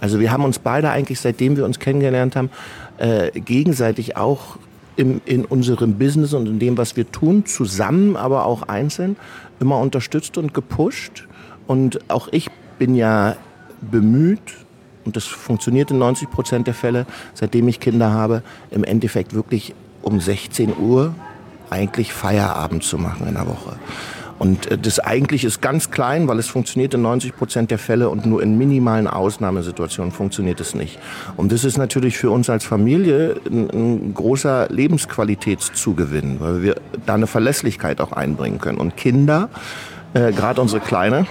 Also 0.00 0.18
wir 0.18 0.32
haben 0.32 0.44
uns 0.44 0.58
beide 0.58 0.90
eigentlich, 0.90 1.20
seitdem 1.20 1.56
wir 1.56 1.64
uns 1.64 1.78
kennengelernt 1.78 2.34
haben, 2.34 2.50
äh, 2.98 3.30
gegenseitig 3.40 4.16
auch 4.16 4.58
im, 4.96 5.20
in 5.24 5.44
unserem 5.44 5.94
Business 5.94 6.34
und 6.34 6.46
in 6.46 6.58
dem, 6.58 6.76
was 6.76 6.96
wir 6.96 7.10
tun, 7.10 7.46
zusammen, 7.46 8.16
aber 8.16 8.46
auch 8.46 8.62
einzeln, 8.62 9.16
immer 9.60 9.78
unterstützt 9.78 10.36
und 10.36 10.52
gepusht. 10.54 11.26
Und 11.66 12.10
auch 12.10 12.28
ich 12.32 12.50
bin 12.78 12.96
ja 12.96 13.36
bemüht, 13.80 14.40
und 15.04 15.16
das 15.16 15.24
funktioniert 15.24 15.90
in 15.90 15.98
90 15.98 16.30
Prozent 16.30 16.66
der 16.66 16.74
Fälle, 16.74 17.06
seitdem 17.34 17.68
ich 17.68 17.78
Kinder 17.78 18.12
habe, 18.12 18.42
im 18.70 18.84
Endeffekt 18.84 19.34
wirklich 19.34 19.74
um 20.02 20.20
16 20.20 20.76
Uhr 20.76 21.14
eigentlich 21.70 22.12
Feierabend 22.12 22.82
zu 22.82 22.98
machen 22.98 23.26
in 23.26 23.34
der 23.34 23.46
Woche. 23.46 23.76
Und 24.38 24.70
äh, 24.70 24.78
das 24.78 24.98
eigentlich 24.98 25.44
ist 25.44 25.60
ganz 25.62 25.90
klein, 25.90 26.28
weil 26.28 26.38
es 26.38 26.48
funktioniert 26.48 26.94
in 26.94 27.02
90 27.02 27.36
Prozent 27.36 27.70
der 27.70 27.78
Fälle 27.78 28.08
und 28.08 28.26
nur 28.26 28.42
in 28.42 28.58
minimalen 28.58 29.06
Ausnahmesituationen 29.06 30.12
funktioniert 30.12 30.60
es 30.60 30.74
nicht. 30.74 30.98
Und 31.36 31.52
das 31.52 31.64
ist 31.64 31.78
natürlich 31.78 32.16
für 32.18 32.30
uns 32.30 32.50
als 32.50 32.64
Familie 32.64 33.36
ein, 33.46 33.70
ein 33.70 34.14
großer 34.14 34.68
Lebensqualitätszugewinn, 34.70 36.40
weil 36.40 36.62
wir 36.62 36.76
da 37.06 37.14
eine 37.14 37.26
Verlässlichkeit 37.26 38.00
auch 38.00 38.12
einbringen 38.12 38.58
können. 38.58 38.78
Und 38.78 38.96
Kinder, 38.96 39.48
äh, 40.14 40.32
gerade 40.32 40.60
unsere 40.60 40.80
Kleine, 40.80 41.26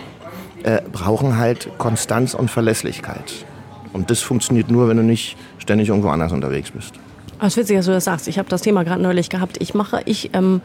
äh, 0.64 0.82
brauchen 0.92 1.38
halt 1.38 1.70
Konstanz 1.78 2.34
und 2.34 2.50
Verlässlichkeit. 2.50 3.46
Und 3.92 4.10
das 4.10 4.22
funktioniert 4.22 4.72
nur, 4.72 4.88
wenn 4.88 4.98
du 4.98 5.04
nicht 5.04 5.38
ständig 5.60 5.90
irgendwo 5.90 6.10
anders 6.10 6.32
unterwegs 6.32 6.72
bist. 6.72 6.94
Es 7.40 7.48
ist 7.50 7.58
witzig, 7.58 7.78
dass 7.78 7.86
du 7.88 7.92
das 7.92 8.06
sagst. 8.06 8.28
Ich 8.28 8.40
habe 8.40 8.48
das 8.48 8.62
Thema 8.62 8.84
gerade 8.84 9.02
neulich 9.02 9.30
gehabt. 9.30 9.58
Ich 9.60 9.74
mache, 9.74 10.02
ich 10.06 10.30
ähm, 10.34 10.62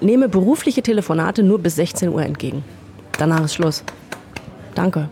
nehme 0.00 0.28
berufliche 0.28 0.82
Telefonate 0.82 1.42
nur 1.42 1.58
bis 1.58 1.76
16 1.76 2.08
Uhr 2.08 2.22
entgegen. 2.22 2.64
Danach 3.18 3.44
ist 3.44 3.54
Schluss. 3.54 3.84
Danke. 4.74 5.08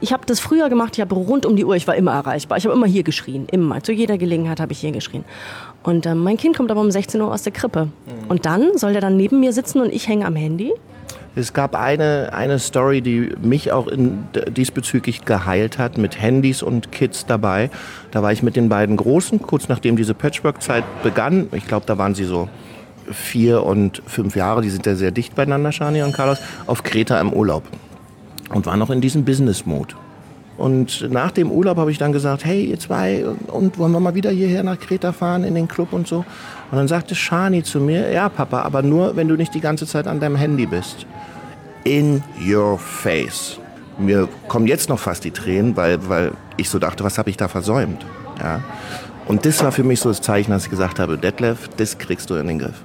Ich 0.00 0.12
habe 0.12 0.26
das 0.26 0.40
früher 0.40 0.68
gemacht, 0.68 0.94
ich 0.96 1.00
habe 1.00 1.14
rund 1.14 1.46
um 1.46 1.56
die 1.56 1.64
Uhr, 1.64 1.74
ich 1.74 1.86
war 1.86 1.96
immer 1.96 2.12
erreichbar. 2.12 2.58
Ich 2.58 2.64
habe 2.64 2.74
immer 2.74 2.86
hier 2.86 3.02
geschrien, 3.02 3.46
immer. 3.50 3.82
Zu 3.82 3.92
jeder 3.92 4.18
Gelegenheit 4.18 4.60
habe 4.60 4.72
ich 4.72 4.80
hier 4.80 4.92
geschrien. 4.92 5.24
Und 5.82 6.04
äh, 6.04 6.14
mein 6.14 6.36
Kind 6.36 6.56
kommt 6.56 6.70
aber 6.70 6.80
um 6.80 6.90
16 6.90 7.20
Uhr 7.20 7.32
aus 7.32 7.42
der 7.42 7.52
Krippe. 7.52 7.86
Mhm. 7.86 7.90
Und 8.28 8.44
dann 8.44 8.76
soll 8.76 8.92
der 8.92 9.00
dann 9.00 9.16
neben 9.16 9.40
mir 9.40 9.52
sitzen 9.52 9.80
und 9.80 9.92
ich 9.92 10.06
hänge 10.06 10.26
am 10.26 10.36
Handy. 10.36 10.72
Es 11.38 11.52
gab 11.52 11.74
eine, 11.76 12.30
eine 12.32 12.58
Story, 12.58 13.02
die 13.02 13.30
mich 13.42 13.70
auch 13.70 13.88
in, 13.88 14.24
diesbezüglich 14.48 15.26
geheilt 15.26 15.78
hat, 15.78 15.98
mit 15.98 16.20
Handys 16.20 16.62
und 16.62 16.92
Kids 16.92 17.26
dabei. 17.26 17.70
Da 18.10 18.22
war 18.22 18.32
ich 18.32 18.42
mit 18.42 18.56
den 18.56 18.70
beiden 18.70 18.96
Großen, 18.96 19.42
kurz 19.42 19.68
nachdem 19.68 19.96
diese 19.96 20.14
Patchwork-Zeit 20.14 20.84
begann. 21.02 21.48
Ich 21.52 21.68
glaube, 21.68 21.84
da 21.86 21.98
waren 21.98 22.14
sie 22.14 22.24
so 22.24 22.48
vier 23.10 23.62
und 23.62 24.02
fünf 24.06 24.36
Jahre, 24.36 24.62
die 24.62 24.70
sind 24.70 24.86
ja 24.86 24.94
sehr 24.94 25.10
dicht 25.10 25.34
beieinander, 25.34 25.72
Shani 25.72 26.02
und 26.02 26.12
Carlos, 26.12 26.38
auf 26.66 26.82
Kreta 26.82 27.20
im 27.20 27.32
Urlaub 27.32 27.64
und 28.50 28.66
waren 28.66 28.78
noch 28.78 28.90
in 28.90 29.00
diesem 29.00 29.24
Business-Mode. 29.24 29.94
Und 30.56 31.10
nach 31.10 31.32
dem 31.32 31.50
Urlaub 31.50 31.76
habe 31.76 31.90
ich 31.90 31.98
dann 31.98 32.12
gesagt, 32.12 32.44
hey, 32.44 32.64
ihr 32.64 32.78
zwei, 32.78 33.26
und 33.48 33.78
wollen 33.78 33.92
wir 33.92 34.00
mal 34.00 34.14
wieder 34.14 34.30
hierher 34.30 34.62
nach 34.62 34.78
Kreta 34.78 35.12
fahren, 35.12 35.44
in 35.44 35.54
den 35.54 35.68
Club 35.68 35.92
und 35.92 36.06
so? 36.06 36.24
Und 36.70 36.78
dann 36.78 36.88
sagte 36.88 37.14
Shani 37.14 37.62
zu 37.62 37.78
mir, 37.78 38.10
ja 38.10 38.28
Papa, 38.28 38.62
aber 38.62 38.82
nur, 38.82 39.16
wenn 39.16 39.28
du 39.28 39.36
nicht 39.36 39.54
die 39.54 39.60
ganze 39.60 39.86
Zeit 39.86 40.06
an 40.06 40.18
deinem 40.18 40.36
Handy 40.36 40.64
bist. 40.64 41.06
In 41.84 42.22
your 42.40 42.78
face. 42.78 43.58
Mir 43.98 44.28
kommen 44.48 44.66
jetzt 44.66 44.88
noch 44.88 44.98
fast 44.98 45.24
die 45.24 45.30
Tränen, 45.30 45.76
weil, 45.76 46.08
weil 46.08 46.32
ich 46.56 46.70
so 46.70 46.78
dachte, 46.78 47.04
was 47.04 47.18
habe 47.18 47.30
ich 47.30 47.36
da 47.36 47.48
versäumt? 47.48 48.04
Ja? 48.40 48.62
Und 49.26 49.44
das 49.44 49.62
war 49.62 49.72
für 49.72 49.84
mich 49.84 50.00
so 50.00 50.08
das 50.08 50.22
Zeichen, 50.22 50.52
dass 50.52 50.64
ich 50.64 50.70
gesagt 50.70 50.98
habe, 50.98 51.18
Detlef, 51.18 51.68
das 51.76 51.98
kriegst 51.98 52.30
du 52.30 52.34
in 52.36 52.46
den 52.46 52.58
Griff. 52.58 52.84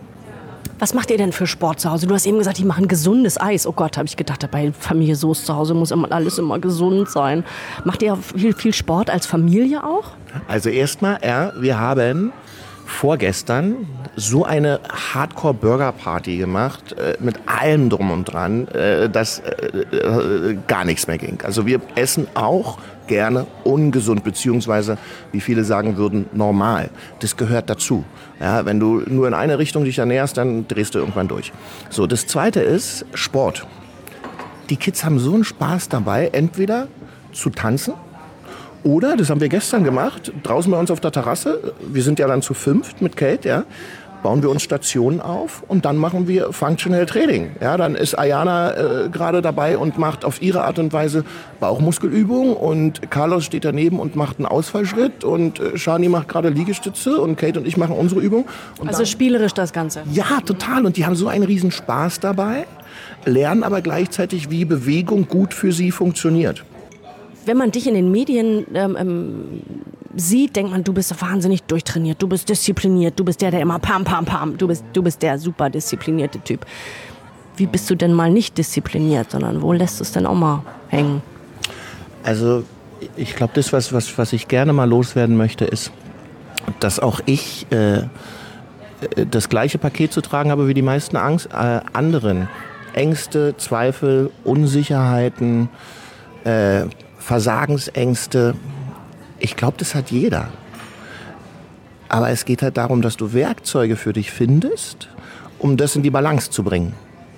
Was 0.82 0.96
macht 0.96 1.12
ihr 1.12 1.18
denn 1.20 1.32
für 1.32 1.46
Sport 1.46 1.80
zu 1.80 1.92
Hause? 1.92 2.08
Du 2.08 2.16
hast 2.16 2.26
eben 2.26 2.40
gesagt, 2.40 2.58
die 2.58 2.66
machen 2.66 2.88
gesundes 2.88 3.40
Eis. 3.40 3.68
Oh 3.68 3.72
Gott, 3.72 3.98
habe 3.98 4.08
ich 4.08 4.18
gedacht, 4.18 4.50
bei 4.50 4.72
Familie 4.72 5.16
Soße 5.16 5.46
zu 5.46 5.56
Hause 5.56 5.76
muss 5.76 5.92
immer 5.92 6.12
alles 6.12 6.40
immer 6.40 6.58
gesund 6.58 7.08
sein. 7.08 7.44
Macht 7.84 8.02
ihr 8.02 8.18
viel, 8.18 8.56
viel 8.56 8.74
Sport 8.74 9.12
als 9.12 9.28
Familie 9.28 9.84
auch? 9.84 10.06
Also 10.48 10.70
erstmal, 10.70 11.20
ja, 11.24 11.54
wir 11.56 11.80
haben 11.80 12.34
vorgestern 12.88 13.88
so 14.16 14.44
eine 14.44 14.80
Hardcore-Burger-Party 15.14 16.38
gemacht, 16.38 16.94
äh, 16.94 17.16
mit 17.20 17.36
allem 17.46 17.92
drum 17.92 18.10
und 18.10 18.26
dran, 18.26 18.68
äh, 18.70 19.08
dass 19.08 19.38
äh, 19.38 19.82
äh, 19.96 20.58
gar 20.66 20.84
nichts 20.84 21.06
mehr 21.06 21.20
ging. 21.20 21.38
Also 21.44 21.68
wir 21.68 21.80
essen 21.94 22.26
auch 22.34 22.80
gerne 23.08 23.48
ungesund, 23.64 24.24
beziehungsweise, 24.24 24.98
wie 25.32 25.42
viele 25.42 25.64
sagen 25.64 25.98
würden, 25.98 26.26
normal. 26.34 26.90
Das 27.20 27.38
gehört 27.38 27.70
dazu. 27.70 28.04
Ja, 28.40 28.66
wenn 28.66 28.80
du 28.80 29.02
nur 29.06 29.28
in 29.28 29.34
eine 29.34 29.60
Richtung 29.60 29.84
dich 29.84 30.00
ernährst, 30.00 30.38
dann 30.38 30.68
drehst 30.68 30.96
du 30.96 31.00
irgendwann 31.00 31.28
durch. 31.28 31.52
So, 31.90 32.08
das 32.08 32.28
Zweite 32.28 32.62
ist 32.62 33.06
Sport. 33.14 33.68
Die 34.70 34.78
Kids 34.78 35.04
haben 35.04 35.20
so 35.20 35.34
einen 35.34 35.44
Spaß 35.44 35.90
dabei, 35.90 36.30
entweder 36.32 36.88
zu 37.34 37.50
tanzen, 37.50 37.94
oder, 38.84 39.16
das 39.16 39.30
haben 39.30 39.42
wir 39.42 39.50
gestern 39.50 39.84
gemacht, 39.84 40.34
draußen 40.42 40.72
bei 40.72 40.80
uns 40.80 40.90
auf 40.90 41.00
der 41.00 41.12
Terrasse, 41.12 41.74
wir 41.82 42.02
sind 42.02 42.18
ja 42.18 42.28
dann 42.28 42.42
zu 42.42 42.56
fünft 42.56 43.02
mit 43.02 43.16
Kate, 43.16 43.48
ja, 43.48 43.64
bauen 44.24 44.42
wir 44.42 44.50
uns 44.50 44.64
Stationen 44.64 45.22
auf 45.22 45.64
und 45.68 45.86
dann 45.86 45.98
machen 45.98 46.28
wir 46.28 46.54
Functional 46.54 47.06
Training. 47.06 47.52
Ja, 47.60 47.78
dann 47.78 47.96
ist 47.96 48.18
Ayana 48.18 49.06
äh, 49.06 49.10
gerade 49.10 49.42
dabei 49.42 49.78
und 49.78 49.98
macht 49.98 50.26
auf 50.26 50.42
ihre 50.42 50.64
Art 50.64 50.80
und 50.80 50.94
Weise 50.94 51.24
Bauchmuskelübungen 51.60 52.54
und 52.54 53.10
Carlos 53.12 53.46
steht 53.46 53.66
daneben 53.66 54.00
und 54.00 54.16
macht 54.16 54.38
einen 54.38 54.46
Ausfallschritt 54.46 55.24
und 55.24 55.60
äh, 55.60 55.78
Shani 55.78 56.10
macht 56.10 56.28
gerade 56.28 56.50
Liegestütze 56.50 57.20
und 57.20 57.36
Kate 57.38 57.60
und 57.60 57.68
ich 57.68 57.78
machen 57.78 57.96
unsere 57.96 58.22
Übung. 58.22 58.46
Also 58.86 59.06
spielerisch 59.06 59.54
das 59.54 59.74
Ganze. 59.74 60.04
ja, 60.12 60.42
total. 60.46 60.86
Und 60.86 60.98
die 60.98 61.06
haben 61.06 61.16
so 61.16 61.28
einen 61.28 61.44
riesen 61.44 61.72
Spaß 61.72 62.20
dabei, 62.20 62.66
lernen 63.26 63.64
aber 63.64 63.82
gleichzeitig, 63.82 64.50
wie 64.50 64.66
Bewegung 64.66 65.28
gut 65.28 65.54
für 65.54 65.72
sie 65.72 65.92
funktioniert. 65.92 66.64
Wenn 67.46 67.58
man 67.58 67.72
dich 67.72 67.88
in 67.88 67.96
den 67.96 68.12
Medien 68.12 68.66
ähm, 68.74 68.96
ähm, 69.00 69.62
sieht, 70.16 70.56
denkt 70.56 70.72
man, 70.72 70.84
du 70.84 70.94
bist 70.94 71.20
wahnsinnig 71.22 71.64
durchtrainiert, 71.64 72.22
du 72.22 72.28
bist 72.28 72.50
diszipliniert, 72.50 73.20
du 73.20 73.24
bist 73.24 73.42
der, 73.42 73.52
der 73.52 73.62
immer 73.62 73.80
pam, 73.80 74.04
pam, 74.04 74.26
pam, 74.26 74.58
du 74.58 74.68
bist, 74.68 74.84
du 74.94 75.02
bist 75.04 75.22
der 75.22 75.38
super 75.38 75.70
disziplinierte 75.70 76.40
Typ. 76.40 76.66
Wie 77.58 77.66
bist 77.66 77.90
du 77.90 77.96
denn 77.96 78.14
mal 78.14 78.32
nicht 78.32 78.58
diszipliniert, 78.58 79.32
sondern 79.32 79.62
wo 79.62 79.74
lässt 79.74 80.00
du 80.00 80.04
es 80.04 80.12
denn 80.12 80.26
auch 80.26 80.36
mal 80.36 80.64
hängen? 80.90 81.22
Also 82.24 82.64
ich 83.16 83.36
glaube, 83.36 83.54
das, 83.56 83.74
was, 83.74 83.94
was, 83.94 84.18
was 84.18 84.34
ich 84.34 84.48
gerne 84.48 84.74
mal 84.74 84.90
loswerden 84.90 85.38
möchte, 85.38 85.66
ist, 85.66 85.92
dass 86.80 87.00
auch 87.00 87.20
ich 87.26 87.68
äh, 87.72 87.98
äh, 87.98 88.06
das 89.30 89.50
gleiche 89.50 89.78
Paket 89.78 90.14
zu 90.14 90.22
tragen 90.22 90.52
habe 90.52 90.68
wie 90.68 90.74
die 90.74 90.82
meisten 90.82 91.18
Angst, 91.18 91.50
äh, 91.52 91.82
anderen. 91.94 92.48
Ängste, 92.94 93.56
Zweifel, 93.58 94.32
Unsicherheiten, 94.44 95.70
äh, 96.44 96.84
Versagensängste. 97.20 98.56
Ich 99.42 99.56
glaube, 99.56 99.78
das 99.80 99.96
hat 99.96 100.12
jeder. 100.12 100.50
Aber 102.08 102.30
es 102.30 102.46
geht 102.46 102.62
halt 102.62 102.78
darum, 102.78 103.02
dass 103.02 103.18
du 103.18 103.34
Werkzeuge 103.34 103.96
für 103.96 104.14
dich 104.14 104.32
findest, 104.32 105.10
um 105.58 105.78
das 105.78 105.96
in 105.96 106.04
die 106.04 106.12
Balance 106.12 106.52
zu 106.52 106.64
bringen. 106.64 106.94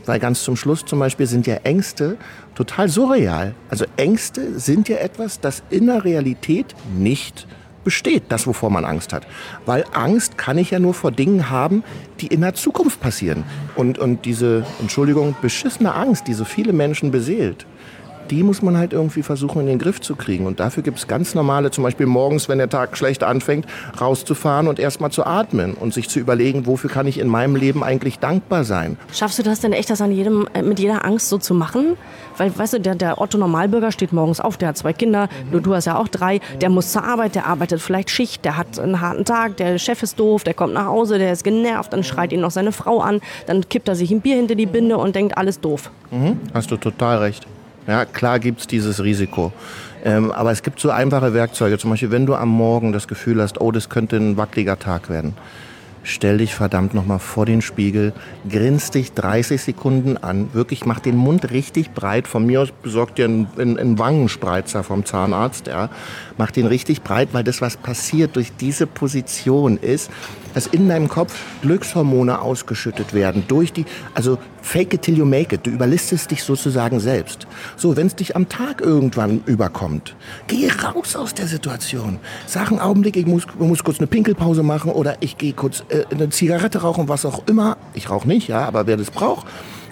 Weil 0.05 0.19
ganz 0.19 0.43
zum 0.43 0.57
Schluss 0.57 0.83
zum 0.83 0.99
Beispiel 0.99 1.27
sind 1.27 1.47
ja 1.47 1.55
Ängste 1.63 2.17
total 2.55 2.89
surreal. 2.89 3.55
Also 3.69 3.85
Ängste 3.95 4.59
sind 4.59 4.89
ja 4.89 4.97
etwas, 4.97 5.39
das 5.39 5.63
in 5.69 5.85
der 5.87 6.03
Realität 6.03 6.75
nicht 6.93 7.47
besteht, 7.85 8.23
das 8.29 8.47
wovor 8.47 8.69
man 8.69 8.83
Angst 8.83 9.13
hat. 9.13 9.25
Weil 9.65 9.85
Angst 9.93 10.37
kann 10.37 10.57
ich 10.57 10.71
ja 10.71 10.79
nur 10.79 10.93
vor 10.93 11.11
Dingen 11.11 11.49
haben, 11.49 11.85
die 12.19 12.27
in 12.27 12.41
der 12.41 12.53
Zukunft 12.53 12.99
passieren. 12.99 13.45
Und, 13.75 13.97
und 13.97 14.25
diese, 14.25 14.65
Entschuldigung, 14.81 15.35
beschissene 15.41 15.93
Angst, 15.93 16.27
die 16.27 16.33
so 16.33 16.43
viele 16.43 16.73
Menschen 16.73 17.11
beseelt, 17.11 17.65
die 18.29 18.43
muss 18.43 18.61
man 18.61 18.77
halt 18.77 18.93
irgendwie 18.93 19.23
versuchen 19.23 19.61
in 19.61 19.67
den 19.67 19.79
Griff 19.79 20.01
zu 20.01 20.15
kriegen. 20.15 20.45
Und 20.45 20.59
dafür 20.59 20.83
gibt 20.83 20.97
es 20.99 21.07
ganz 21.07 21.35
normale, 21.35 21.71
zum 21.71 21.83
Beispiel 21.83 22.05
morgens, 22.05 22.49
wenn 22.49 22.57
der 22.57 22.69
Tag 22.69 22.97
schlecht 22.97 23.23
anfängt, 23.23 23.65
rauszufahren 23.99 24.67
und 24.67 24.79
erstmal 24.79 25.11
zu 25.11 25.25
atmen 25.25 25.73
und 25.73 25.93
sich 25.93 26.09
zu 26.09 26.19
überlegen, 26.19 26.65
wofür 26.65 26.89
kann 26.89 27.07
ich 27.07 27.19
in 27.19 27.27
meinem 27.27 27.55
Leben 27.55 27.83
eigentlich 27.83 28.19
dankbar 28.19 28.63
sein. 28.63 28.97
Schaffst 29.13 29.39
du 29.39 29.43
das 29.43 29.59
denn 29.59 29.73
echt, 29.73 29.89
das 29.89 30.01
an 30.01 30.11
jedem, 30.11 30.47
äh, 30.53 30.61
mit 30.61 30.79
jeder 30.79 31.05
Angst 31.05 31.29
so 31.29 31.37
zu 31.37 31.53
machen? 31.53 31.97
Weil, 32.37 32.57
weißt 32.57 32.73
du, 32.73 32.79
der, 32.79 32.95
der 32.95 33.21
Otto 33.21 33.37
Normalbürger 33.37 33.91
steht 33.91 34.13
morgens 34.13 34.39
auf, 34.39 34.57
der 34.57 34.69
hat 34.69 34.77
zwei 34.77 34.93
Kinder, 34.93 35.29
du, 35.51 35.59
du 35.59 35.75
hast 35.75 35.85
ja 35.85 35.97
auch 35.97 36.07
drei, 36.07 36.39
der 36.61 36.69
muss 36.69 36.91
zur 36.91 37.03
Arbeit, 37.03 37.35
der 37.35 37.45
arbeitet 37.45 37.81
vielleicht 37.81 38.09
Schicht, 38.09 38.43
der 38.45 38.57
hat 38.57 38.79
einen 38.79 39.01
harten 39.01 39.25
Tag, 39.25 39.57
der 39.57 39.77
Chef 39.77 40.01
ist 40.03 40.19
doof, 40.19 40.43
der 40.43 40.53
kommt 40.53 40.73
nach 40.73 40.85
Hause, 40.85 41.17
der 41.17 41.31
ist 41.31 41.43
genervt, 41.43 41.93
dann 41.93 42.03
schreit 42.03 42.33
ihn 42.33 42.41
noch 42.41 42.51
seine 42.51 42.71
Frau 42.71 42.99
an, 42.99 43.21
dann 43.45 43.67
kippt 43.69 43.87
er 43.87 43.95
sich 43.95 44.11
ein 44.11 44.21
Bier 44.21 44.35
hinter 44.35 44.55
die 44.55 44.65
Binde 44.65 44.97
und 44.97 45.15
denkt, 45.15 45.37
alles 45.37 45.59
doof. 45.59 45.91
Mhm, 46.11 46.39
hast 46.53 46.71
du 46.71 46.77
total 46.77 47.19
recht. 47.19 47.45
Ja, 47.87 48.05
klar 48.05 48.39
gibt's 48.39 48.67
dieses 48.67 49.03
Risiko. 49.03 49.51
Ähm, 50.05 50.31
aber 50.31 50.51
es 50.51 50.63
gibt 50.63 50.79
so 50.79 50.89
einfache 50.89 51.33
Werkzeuge. 51.33 51.77
Zum 51.77 51.89
Beispiel, 51.89 52.11
wenn 52.11 52.25
du 52.25 52.35
am 52.35 52.49
Morgen 52.49 52.91
das 52.91 53.07
Gefühl 53.07 53.41
hast, 53.41 53.61
oh, 53.61 53.71
das 53.71 53.89
könnte 53.89 54.17
ein 54.17 54.37
wackeliger 54.37 54.79
Tag 54.79 55.09
werden. 55.09 55.33
Stell 56.05 56.39
dich 56.39 56.53
verdammt 56.53 56.93
nochmal 56.93 57.19
vor 57.19 57.45
den 57.45 57.61
Spiegel, 57.61 58.11
grinst 58.49 58.95
dich 58.95 59.13
30 59.13 59.61
Sekunden 59.61 60.17
an, 60.17 60.49
wirklich 60.53 60.85
mach 60.85 60.99
den 60.99 61.15
Mund 61.15 61.49
richtig 61.51 61.91
breit. 61.91 62.27
Von 62.27 62.45
mir 62.45 62.61
aus 62.61 62.71
besorgt 62.71 63.17
dir 63.17 63.25
einen, 63.25 63.47
einen, 63.57 63.79
einen 63.79 63.99
Wangenspreizer 63.99 64.83
vom 64.83 65.05
Zahnarzt, 65.05 65.67
ja. 65.67 65.89
Mach 66.37 66.51
den 66.51 66.65
richtig 66.65 67.03
breit, 67.03 67.29
weil 67.31 67.45
das, 67.45 67.61
was 67.61 67.77
passiert 67.77 68.35
durch 68.35 68.51
diese 68.59 68.85
Position 68.85 69.77
ist, 69.77 70.11
dass 70.53 70.67
in 70.67 70.89
deinem 70.89 71.07
Kopf 71.07 71.33
Glückshormone 71.61 72.41
ausgeschüttet 72.41 73.13
werden 73.13 73.43
durch 73.47 73.73
die, 73.73 73.85
also 74.13 74.37
fake 74.61 74.93
it 74.93 75.01
till 75.01 75.17
you 75.17 75.25
make 75.25 75.55
it. 75.55 75.65
Du 75.65 75.71
überlistest 75.71 76.31
dich 76.31 76.43
sozusagen 76.43 76.99
selbst. 76.99 77.47
So, 77.75 77.95
wenn 77.95 78.07
es 78.07 78.15
dich 78.15 78.35
am 78.35 78.49
Tag 78.49 78.81
irgendwann 78.81 79.43
überkommt, 79.45 80.15
geh 80.47 80.69
raus 80.69 81.15
aus 81.15 81.33
der 81.33 81.47
Situation. 81.47 82.19
Sag 82.47 82.71
einen 82.71 82.79
Augenblick, 82.79 83.15
ich 83.17 83.25
muss, 83.25 83.43
muss 83.57 83.83
kurz 83.83 83.99
eine 83.99 84.07
Pinkelpause 84.07 84.63
machen 84.63 84.91
oder 84.91 85.17
ich 85.19 85.37
gehe 85.37 85.53
kurz 85.53 85.83
äh, 85.89 86.05
eine 86.11 86.29
Zigarette 86.29 86.81
rauchen, 86.81 87.09
was 87.09 87.25
auch 87.25 87.43
immer. 87.47 87.77
Ich 87.93 88.09
rauche 88.09 88.27
nicht, 88.27 88.47
ja, 88.47 88.65
aber 88.65 88.87
wer 88.87 88.97
das 88.97 89.11
braucht. 89.11 89.47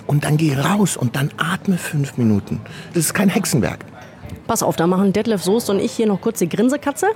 Und 0.07 0.23
dann 0.23 0.37
geh 0.37 0.55
raus 0.55 0.97
und 0.97 1.15
dann 1.15 1.31
atme 1.37 1.77
fünf 1.77 2.17
Minuten. 2.17 2.61
Das 2.93 3.05
ist 3.05 3.13
kein 3.13 3.29
Hexenwerk. 3.29 3.85
Pass 4.47 4.63
auf, 4.63 4.75
da 4.75 4.87
machen 4.87 5.13
Detlef 5.13 5.43
Soest 5.43 5.69
und 5.69 5.79
ich 5.79 5.91
hier 5.91 6.07
noch 6.07 6.19
kurz 6.19 6.39
die 6.39 6.49
Grinsekatze. 6.49 7.07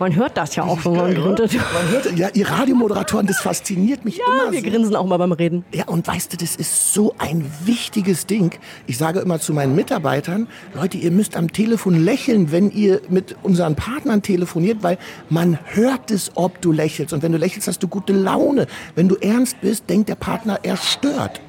Man 0.00 0.16
hört 0.16 0.36
das 0.38 0.56
ja 0.56 0.64
auch, 0.64 0.82
wenn 0.86 0.96
man 0.96 1.14
gründet. 1.14 1.52
Man 1.52 1.88
hört, 1.90 2.18
ja, 2.18 2.28
ihr 2.32 2.48
Radiomoderatoren, 2.48 3.26
das 3.26 3.38
fasziniert 3.40 4.02
mich 4.04 4.16
Ja, 4.16 4.24
immer 4.24 4.50
wir 4.50 4.60
so. 4.60 4.66
grinsen 4.68 4.96
auch 4.96 5.04
mal 5.06 5.18
beim 5.18 5.32
Reden. 5.32 5.62
Ja, 5.74 5.84
und 5.88 6.08
weißt 6.08 6.32
du, 6.32 6.38
das 6.38 6.56
ist 6.56 6.94
so 6.94 7.14
ein 7.18 7.44
wichtiges 7.66 8.24
Ding. 8.24 8.58
Ich 8.86 8.96
sage 8.96 9.20
immer 9.20 9.38
zu 9.40 9.52
meinen 9.52 9.74
Mitarbeitern, 9.74 10.48
Leute, 10.74 10.96
ihr 10.96 11.10
müsst 11.10 11.36
am 11.36 11.52
Telefon 11.52 12.02
lächeln, 12.02 12.50
wenn 12.50 12.70
ihr 12.70 13.02
mit 13.10 13.36
unseren 13.42 13.76
Partnern 13.76 14.22
telefoniert, 14.22 14.78
weil 14.82 14.96
man 15.28 15.58
hört 15.66 16.10
es, 16.10 16.30
ob 16.34 16.62
du 16.62 16.72
lächelst. 16.72 17.12
Und 17.12 17.22
wenn 17.22 17.32
du 17.32 17.38
lächelst, 17.38 17.68
hast 17.68 17.82
du 17.82 17.86
gute 17.88 18.14
Laune. 18.14 18.66
Wenn 18.94 19.06
du 19.06 19.16
ernst 19.16 19.60
bist, 19.60 19.90
denkt 19.90 20.08
der 20.08 20.14
Partner, 20.14 20.60
er 20.62 20.78
stört. 20.78 21.42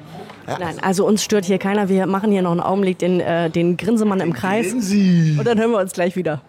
Nein, 0.46 0.76
also 0.82 1.06
uns 1.06 1.22
stört 1.22 1.44
hier 1.44 1.58
keiner. 1.58 1.88
Wir 1.88 2.06
machen 2.06 2.30
hier 2.32 2.42
noch 2.42 2.50
einen 2.50 2.60
Augenblick 2.60 2.98
den, 2.98 3.20
äh, 3.20 3.50
den 3.50 3.76
Grinsemann 3.76 4.20
im 4.20 4.32
Kreis. 4.32 4.72
Und 4.72 5.44
dann 5.44 5.58
hören 5.58 5.70
wir 5.70 5.78
uns 5.78 5.92
gleich 5.92 6.16
wieder. 6.16 6.42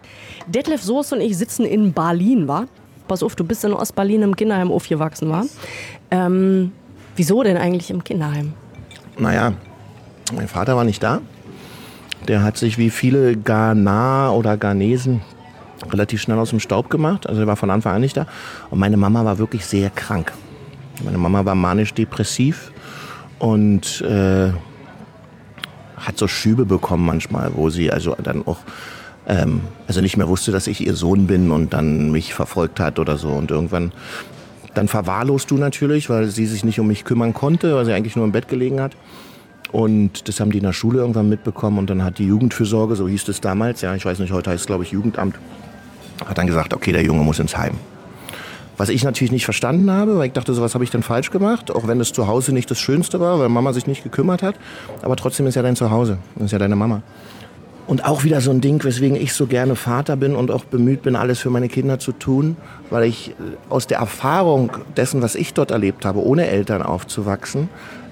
Detlef 0.46 0.82
Soest 0.82 1.12
und 1.12 1.20
ich 1.20 1.36
sitzen 1.36 1.64
in 1.64 1.92
Berlin, 1.92 2.48
wa? 2.48 2.66
Pass 3.06 3.22
auf, 3.22 3.36
du 3.36 3.44
bist 3.44 3.64
in 3.64 3.72
Ostberlin 3.72 4.22
im 4.22 4.34
Kinderheim 4.36 4.70
aufgewachsen, 4.70 5.30
wa? 5.30 5.44
Ähm, 6.10 6.72
wieso 7.16 7.42
denn 7.42 7.56
eigentlich 7.56 7.90
im 7.90 8.02
Kinderheim? 8.02 8.52
Naja, 9.18 9.52
mein 10.34 10.48
Vater 10.48 10.76
war 10.76 10.84
nicht 10.84 11.02
da. 11.02 11.20
Der 12.26 12.42
hat 12.42 12.56
sich 12.56 12.78
wie 12.78 12.90
viele 12.90 13.36
Ghana 13.36 14.30
oder 14.32 14.56
Ghanesen 14.56 15.20
relativ 15.90 16.22
schnell 16.22 16.38
aus 16.38 16.50
dem 16.50 16.60
Staub 16.60 16.88
gemacht. 16.88 17.28
Also 17.28 17.42
er 17.42 17.46
war 17.46 17.56
von 17.56 17.70
Anfang 17.70 17.94
an 17.94 18.00
nicht 18.00 18.16
da. 18.16 18.26
Und 18.70 18.78
meine 18.78 18.96
Mama 18.96 19.24
war 19.24 19.38
wirklich 19.38 19.66
sehr 19.66 19.90
krank. 19.90 20.32
Meine 21.04 21.18
Mama 21.18 21.44
war 21.44 21.54
manisch-depressiv 21.54 22.72
und 23.44 24.00
äh, 24.00 24.52
hat 25.98 26.16
so 26.16 26.26
Schübe 26.26 26.64
bekommen 26.64 27.04
manchmal, 27.04 27.50
wo 27.54 27.68
sie 27.68 27.92
also 27.92 28.16
dann 28.22 28.46
auch 28.46 28.60
ähm, 29.26 29.60
also 29.86 30.00
nicht 30.00 30.16
mehr 30.16 30.28
wusste, 30.28 30.50
dass 30.50 30.66
ich 30.66 30.86
ihr 30.86 30.94
Sohn 30.94 31.26
bin 31.26 31.50
und 31.50 31.74
dann 31.74 32.10
mich 32.10 32.32
verfolgt 32.32 32.80
hat 32.80 32.98
oder 32.98 33.18
so. 33.18 33.28
Und 33.28 33.50
irgendwann 33.50 33.92
dann 34.72 34.88
verwahrlost 34.88 35.50
du 35.50 35.58
natürlich, 35.58 36.08
weil 36.08 36.28
sie 36.28 36.46
sich 36.46 36.64
nicht 36.64 36.80
um 36.80 36.86
mich 36.86 37.04
kümmern 37.04 37.34
konnte, 37.34 37.74
weil 37.76 37.84
sie 37.84 37.92
eigentlich 37.92 38.16
nur 38.16 38.24
im 38.24 38.32
Bett 38.32 38.48
gelegen 38.48 38.80
hat. 38.80 38.96
Und 39.72 40.26
das 40.26 40.40
haben 40.40 40.50
die 40.50 40.58
in 40.58 40.64
der 40.64 40.72
Schule 40.72 41.00
irgendwann 41.00 41.28
mitbekommen 41.28 41.78
und 41.78 41.90
dann 41.90 42.02
hat 42.02 42.18
die 42.18 42.26
Jugendfürsorge, 42.26 42.96
so 42.96 43.06
hieß 43.06 43.28
es 43.28 43.42
damals, 43.42 43.82
ja, 43.82 43.94
ich 43.94 44.06
weiß 44.06 44.20
nicht, 44.20 44.32
heute 44.32 44.50
heißt 44.50 44.62
es 44.62 44.66
glaube 44.66 44.84
ich 44.84 44.92
Jugendamt, 44.92 45.36
hat 46.24 46.38
dann 46.38 46.46
gesagt, 46.46 46.72
okay, 46.72 46.92
der 46.92 47.02
Junge 47.02 47.24
muss 47.24 47.40
ins 47.40 47.58
Heim. 47.58 47.74
Was 48.76 48.88
ich 48.88 49.04
natürlich 49.04 49.32
nicht 49.32 49.44
verstanden 49.44 49.90
habe, 49.90 50.18
weil 50.18 50.26
ich 50.26 50.32
dachte, 50.32 50.52
so 50.54 50.62
was 50.62 50.74
habe 50.74 50.84
ich 50.84 50.90
denn 50.90 51.02
falsch 51.02 51.30
gemacht, 51.30 51.70
auch 51.70 51.86
wenn 51.86 52.00
es 52.00 52.12
zu 52.12 52.26
Hause 52.26 52.52
nicht 52.52 52.70
das 52.70 52.78
Schönste 52.80 53.20
war, 53.20 53.38
weil 53.38 53.48
Mama 53.48 53.72
sich 53.72 53.86
nicht 53.86 54.02
gekümmert 54.02 54.42
hat. 54.42 54.56
Aber 55.02 55.16
trotzdem 55.16 55.46
ist 55.46 55.54
ja 55.54 55.62
dein 55.62 55.76
Zuhause, 55.76 56.18
das 56.34 56.46
ist 56.46 56.52
ja 56.52 56.58
deine 56.58 56.76
Mama. 56.76 57.02
Und 57.86 58.06
auch 58.06 58.24
wieder 58.24 58.40
so 58.40 58.50
ein 58.50 58.60
Ding, 58.60 58.82
weswegen 58.82 59.16
ich 59.16 59.34
so 59.34 59.46
gerne 59.46 59.76
Vater 59.76 60.16
bin 60.16 60.34
und 60.34 60.50
auch 60.50 60.64
bemüht 60.64 61.02
bin, 61.02 61.16
alles 61.16 61.40
für 61.40 61.50
meine 61.50 61.68
Kinder 61.68 61.98
zu 61.98 62.12
tun, 62.12 62.56
weil 62.88 63.04
ich 63.04 63.30
äh, 63.30 63.32
aus 63.68 63.86
der 63.86 63.98
Erfahrung 63.98 64.72
dessen, 64.96 65.20
was 65.20 65.34
ich 65.34 65.52
dort 65.52 65.70
erlebt 65.70 66.04
habe, 66.04 66.24
ohne 66.24 66.46
Eltern 66.46 66.82
aufzuwachsen, 66.82 67.68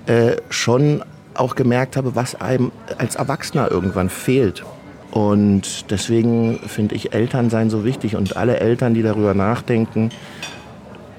äh, 0.06 0.36
schon 0.50 1.02
auch 1.34 1.54
gemerkt 1.54 1.96
habe, 1.96 2.14
was 2.14 2.34
einem 2.34 2.70
als 2.98 3.16
Erwachsener 3.16 3.70
irgendwann 3.70 4.10
fehlt. 4.10 4.62
Und 5.10 5.90
deswegen 5.90 6.58
finde 6.66 6.94
ich 6.94 7.14
Elternsein 7.14 7.68
so 7.70 7.84
wichtig 7.84 8.16
und 8.16 8.36
alle 8.36 8.60
Eltern, 8.60 8.94
die 8.94 9.02
darüber 9.02 9.34
nachdenken, 9.34 10.10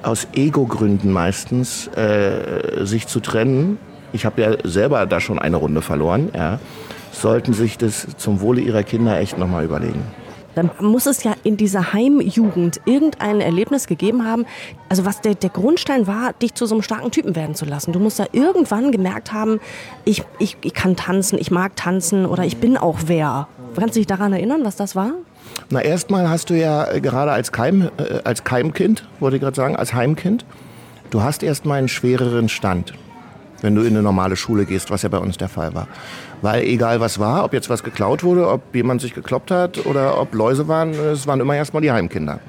aus 0.03 0.27
Ego-Gründen 0.33 1.11
meistens, 1.11 1.87
äh, 1.87 2.85
sich 2.85 3.07
zu 3.07 3.19
trennen. 3.19 3.77
Ich 4.11 4.25
habe 4.25 4.41
ja 4.41 4.55
selber 4.63 5.05
da 5.05 5.19
schon 5.19 5.39
eine 5.39 5.57
Runde 5.57 5.81
verloren. 5.81 6.29
Ja. 6.35 6.59
Sollten 7.11 7.53
sich 7.53 7.77
das 7.77 8.07
zum 8.17 8.41
Wohle 8.41 8.61
ihrer 8.61 8.83
Kinder 8.83 9.19
echt 9.19 9.37
nochmal 9.37 9.63
überlegen 9.63 10.03
dann 10.55 10.71
muss 10.79 11.05
es 11.05 11.23
ja 11.23 11.33
in 11.43 11.57
dieser 11.57 11.93
Heimjugend 11.93 12.81
irgendein 12.85 13.41
Erlebnis 13.41 13.87
gegeben 13.87 14.25
haben, 14.25 14.45
also 14.89 15.05
was 15.05 15.21
der, 15.21 15.35
der 15.35 15.49
Grundstein 15.49 16.07
war, 16.07 16.33
dich 16.33 16.53
zu 16.53 16.65
so 16.65 16.75
einem 16.75 16.81
starken 16.81 17.11
Typen 17.11 17.35
werden 17.35 17.55
zu 17.55 17.65
lassen. 17.65 17.91
Du 17.91 17.99
musst 17.99 18.19
da 18.19 18.25
irgendwann 18.31 18.91
gemerkt 18.91 19.33
haben, 19.33 19.59
ich, 20.05 20.23
ich, 20.39 20.57
ich 20.61 20.73
kann 20.73 20.95
tanzen, 20.95 21.37
ich 21.39 21.51
mag 21.51 21.75
tanzen 21.75 22.25
oder 22.25 22.45
ich 22.45 22.57
bin 22.57 22.77
auch 22.77 22.99
wer. 23.07 23.47
Kannst 23.75 23.95
du 23.95 23.99
dich 23.99 24.07
daran 24.07 24.33
erinnern, 24.33 24.61
was 24.63 24.75
das 24.75 24.95
war? 24.95 25.13
Na, 25.69 25.81
erstmal 25.81 26.29
hast 26.29 26.49
du 26.49 26.53
ja 26.53 26.89
äh, 26.89 27.01
gerade 27.01 27.31
als, 27.31 27.51
Keim, 27.51 27.89
äh, 27.97 28.19
als 28.23 28.43
Keimkind, 28.43 29.07
wollte 29.19 29.37
ich 29.37 29.41
gerade 29.41 29.55
sagen, 29.55 29.75
als 29.75 29.93
Heimkind, 29.93 30.45
du 31.09 31.21
hast 31.21 31.43
erstmal 31.43 31.79
einen 31.79 31.89
schwereren 31.89 32.49
Stand 32.49 32.93
wenn 33.63 33.75
du 33.75 33.81
in 33.81 33.93
eine 33.93 34.03
normale 34.03 34.35
Schule 34.35 34.65
gehst, 34.65 34.91
was 34.91 35.01
ja 35.01 35.09
bei 35.09 35.17
uns 35.17 35.37
der 35.37 35.47
Fall 35.47 35.73
war. 35.73 35.87
Weil 36.41 36.63
egal 36.63 36.99
was 36.99 37.17
war, 37.17 37.45
ob 37.45 37.53
jetzt 37.53 37.69
was 37.69 37.81
geklaut 37.81 38.21
wurde, 38.23 38.47
ob 38.49 38.75
jemand 38.75 39.01
sich 39.01 39.13
gekloppt 39.13 39.51
hat 39.51 39.85
oder 39.85 40.19
ob 40.19 40.35
Läuse 40.35 40.67
waren, 40.67 40.91
es 40.91 41.25
waren 41.25 41.39
immer 41.39 41.55
erstmal 41.55 41.81
die 41.81 41.91
Heimkinder. 41.91 42.41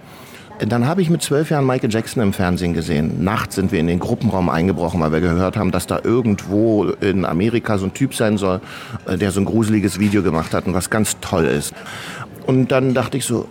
Dann 0.61 0.87
habe 0.87 1.03
ich 1.03 1.11
mit 1.11 1.21
zwölf 1.21 1.51
Jahren 1.51 1.67
Michael 1.67 1.93
Jackson 1.93 2.23
im 2.23 2.33
Fernsehen 2.33 2.75
gesehen. 2.75 3.25
Nachts 3.25 3.57
sind 3.57 3.73
wir 3.73 3.81
in 3.81 3.89
den 3.89 3.99
Gruppenraum 3.99 4.49
eingebrochen, 4.49 5.01
weil 5.01 5.11
wir 5.11 5.21
gehört 5.21 5.57
haben, 5.57 5.73
dass 5.73 5.87
da 5.87 5.99
irgendwo 6.03 6.85
in 7.01 7.25
Amerika 7.25 7.77
so 7.77 7.87
ein 7.87 7.95
Typ 7.95 8.15
sein 8.15 8.39
soll, 8.39 8.61
äh, 9.07 9.19
der 9.19 9.33
so 9.33 9.41
ein 9.41 9.47
gruseliges 9.47 9.99
Video 9.99 10.23
gemacht 10.23 10.55
hat 10.55 10.67
und 10.67 10.75
was 10.75 10.91
ganz 10.91 11.19
toll 11.21 11.45
ist. 11.45 11.75
Und 12.47 12.71
dann 12.71 12.95
dachte 12.95 13.19
ich 13.19 13.25
so, 13.25 13.49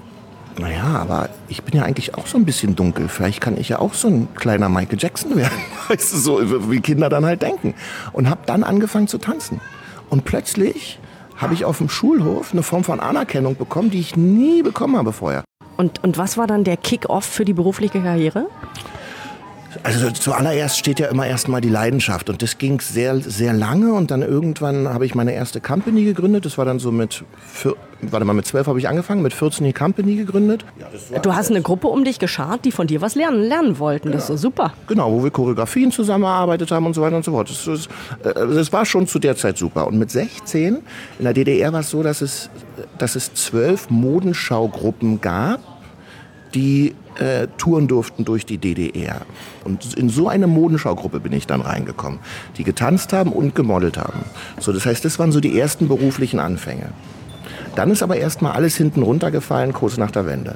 naja, 0.57 0.83
aber 0.85 1.29
ich 1.49 1.63
bin 1.63 1.75
ja 1.75 1.83
eigentlich 1.83 2.15
auch 2.15 2.25
so 2.25 2.37
ein 2.37 2.45
bisschen 2.45 2.75
dunkel. 2.75 3.09
Vielleicht 3.09 3.41
kann 3.41 3.57
ich 3.57 3.69
ja 3.69 3.79
auch 3.79 3.93
so 3.95 4.07
ein 4.07 4.29
kleiner 4.35 4.69
Michael 4.69 4.99
Jackson 4.99 5.35
werden. 5.35 5.57
Weißt 5.89 6.13
du, 6.13 6.17
so 6.17 6.71
wie 6.71 6.79
Kinder 6.79 7.09
dann 7.09 7.25
halt 7.25 7.41
denken. 7.41 7.73
Und 8.13 8.29
habe 8.29 8.41
dann 8.45 8.63
angefangen 8.63 9.07
zu 9.07 9.17
tanzen. 9.17 9.59
Und 10.09 10.23
plötzlich 10.23 10.99
habe 11.35 11.53
ich 11.53 11.65
auf 11.65 11.79
dem 11.79 11.89
Schulhof 11.89 12.53
eine 12.53 12.63
Form 12.63 12.83
von 12.83 12.99
Anerkennung 12.99 13.57
bekommen, 13.57 13.89
die 13.89 13.99
ich 13.99 14.15
nie 14.15 14.61
bekommen 14.61 14.95
habe 14.95 15.11
vorher. 15.11 15.43
Und, 15.77 16.03
und 16.03 16.17
was 16.17 16.37
war 16.37 16.47
dann 16.47 16.63
der 16.63 16.77
Kick-off 16.77 17.25
für 17.25 17.45
die 17.45 17.53
berufliche 17.53 18.01
Karriere? 18.01 18.47
Also 19.83 20.11
zuallererst 20.11 20.79
steht 20.79 20.99
ja 20.99 21.07
immer 21.07 21.27
erstmal 21.27 21.59
die 21.59 21.69
Leidenschaft 21.69 22.29
und 22.29 22.41
das 22.41 22.57
ging 22.57 22.79
sehr, 22.79 23.19
sehr 23.19 23.51
lange 23.51 23.93
und 23.93 24.11
dann 24.11 24.21
irgendwann 24.21 24.87
habe 24.87 25.05
ich 25.05 25.13
meine 25.13 25.33
erste 25.33 25.59
Company 25.59 26.05
gegründet. 26.05 26.45
Das 26.45 26.57
war 26.57 26.63
dann 26.63 26.79
so 26.79 26.89
mit, 26.91 27.25
warte 28.01 28.25
mal, 28.25 28.33
mit 28.33 28.45
zwölf 28.45 28.67
habe 28.67 28.79
ich 28.79 28.87
angefangen, 28.87 29.21
mit 29.21 29.33
14 29.33 29.65
die 29.65 29.73
Company 29.73 30.15
gegründet. 30.15 30.63
Ja, 31.11 31.19
du 31.19 31.35
hast 31.35 31.49
eine 31.49 31.61
Gruppe 31.61 31.87
um 31.87 32.05
dich 32.05 32.17
geschart, 32.17 32.63
die 32.63 32.71
von 32.71 32.87
dir 32.87 33.01
was 33.01 33.15
lernen, 33.15 33.43
lernen 33.43 33.77
wollten. 33.77 34.13
Das 34.13 34.29
ist 34.29 34.41
super. 34.41 34.73
Genau, 34.87 35.11
wo 35.11 35.21
wir 35.21 35.31
Choreografien 35.31 35.91
zusammengearbeitet 35.91 36.71
haben 36.71 36.85
und 36.85 36.93
so 36.93 37.01
weiter 37.01 37.17
und 37.17 37.25
so 37.25 37.31
fort. 37.31 37.49
Das, 37.49 37.65
das, 37.65 37.87
äh, 38.23 38.55
das 38.55 38.71
war 38.71 38.85
schon 38.85 39.05
zu 39.05 39.19
der 39.19 39.35
Zeit 39.35 39.57
super. 39.57 39.87
Und 39.87 39.99
mit 39.99 40.11
16 40.11 40.77
in 41.19 41.23
der 41.23 41.33
DDR 41.33 41.73
war 41.73 41.81
es 41.81 41.89
so, 41.89 42.03
dass 42.03 42.21
es, 42.21 42.49
dass 42.97 43.15
es 43.15 43.33
zwölf 43.33 43.89
Modenschaugruppen 43.89 45.19
gab, 45.19 45.59
die 46.53 46.95
äh, 47.19 47.47
touren 47.57 47.87
durften 47.87 48.25
durch 48.25 48.45
die 48.45 48.57
DDR. 48.57 49.21
Und 49.63 49.93
in 49.95 50.09
so 50.09 50.27
eine 50.27 50.47
Modenschaugruppe 50.47 51.19
bin 51.19 51.33
ich 51.33 51.47
dann 51.47 51.61
reingekommen, 51.61 52.19
die 52.57 52.63
getanzt 52.63 53.13
haben 53.13 53.31
und 53.31 53.55
gemodelt 53.55 53.97
haben. 53.97 54.25
So, 54.59 54.71
das 54.73 54.85
heißt, 54.85 55.05
das 55.05 55.19
waren 55.19 55.31
so 55.31 55.39
die 55.39 55.59
ersten 55.59 55.87
beruflichen 55.87 56.39
Anfänge. 56.39 56.89
Dann 57.75 57.89
ist 57.89 58.03
aber 58.03 58.17
erstmal 58.17 58.53
alles 58.53 58.75
hinten 58.75 59.01
runtergefallen, 59.01 59.73
kurz 59.73 59.97
nach 59.97 60.11
der 60.11 60.25
Wende. 60.25 60.55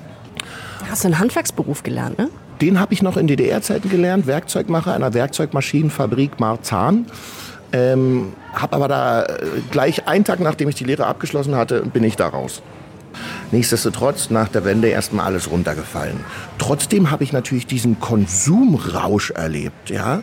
Hast 0.90 1.04
du 1.04 1.08
einen 1.08 1.20
Handwerksberuf 1.20 1.84
gelernt, 1.84 2.18
ne? 2.18 2.30
Den 2.62 2.80
habe 2.80 2.94
ich 2.94 3.04
noch 3.04 3.18
in 3.18 3.28
DDR-Zeiten 3.28 3.90
gelernt, 3.90 4.26
Werkzeugmacher 4.26 4.94
einer 4.94 5.14
Werkzeugmaschinenfabrik 5.14 6.40
Marzahn. 6.40 7.06
Ähm, 7.72 8.34
habe 8.54 8.76
aber 8.76 8.88
da 8.88 9.24
äh, 9.24 9.28
gleich 9.70 10.08
einen 10.08 10.24
Tag, 10.24 10.39
nachdem 10.39 10.70
ich 10.70 10.76
die 10.76 10.86
Lehre 10.86 11.06
abgeschlossen 11.06 11.56
hatte, 11.56 11.82
bin 11.82 12.04
ich 12.04 12.15
da 12.15 12.28
raus. 12.28 12.62
Nichtsdestotrotz 13.51 14.29
nach 14.29 14.49
der 14.49 14.65
Wende 14.65 14.89
erstmal 14.89 15.25
alles 15.25 15.49
runtergefallen. 15.49 16.19
Trotzdem 16.57 17.12
habe 17.12 17.23
ich 17.23 17.31
natürlich 17.31 17.65
diesen 17.65 17.99
Konsumrausch 17.99 19.31
erlebt, 19.31 19.89
ja. 19.89 20.21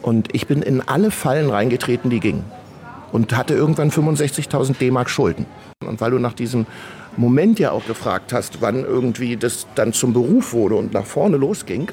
Und 0.00 0.34
ich 0.34 0.46
bin 0.46 0.62
in 0.62 0.80
alle 0.80 1.10
Fallen 1.10 1.50
reingetreten, 1.50 2.10
die 2.10 2.20
gingen. 2.20 2.44
Und 3.12 3.36
hatte 3.36 3.54
irgendwann 3.54 3.90
65.000 3.90 4.78
D-Mark 4.78 5.10
Schulden. 5.10 5.44
Und 5.86 6.00
weil 6.00 6.12
du 6.12 6.18
nach 6.18 6.32
diesem 6.32 6.66
Moment 7.16 7.58
ja 7.58 7.72
auch 7.72 7.86
gefragt 7.86 8.32
hast, 8.32 8.62
wann 8.62 8.84
irgendwie 8.84 9.36
das 9.36 9.66
dann 9.74 9.92
zum 9.92 10.14
Beruf 10.14 10.54
wurde 10.54 10.76
und 10.76 10.94
nach 10.94 11.04
vorne 11.04 11.36
losging, 11.36 11.90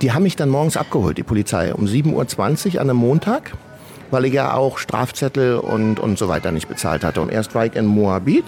die 0.00 0.12
haben 0.12 0.22
mich 0.22 0.36
dann 0.36 0.48
morgens 0.48 0.76
abgeholt, 0.76 1.18
die 1.18 1.24
Polizei, 1.24 1.74
um 1.74 1.86
7.20 1.86 2.74
Uhr 2.74 2.80
an 2.80 2.88
einem 2.88 2.98
Montag, 2.98 3.52
weil 4.12 4.26
ich 4.26 4.32
ja 4.32 4.54
auch 4.54 4.78
Strafzettel 4.78 5.56
und, 5.56 5.98
und 5.98 6.18
so 6.18 6.28
weiter 6.28 6.52
nicht 6.52 6.68
bezahlt 6.68 7.02
hatte. 7.02 7.20
Und 7.20 7.32
erst 7.32 7.56
war 7.56 7.66
ich 7.66 7.74
in 7.74 7.84
Moabit, 7.84 8.44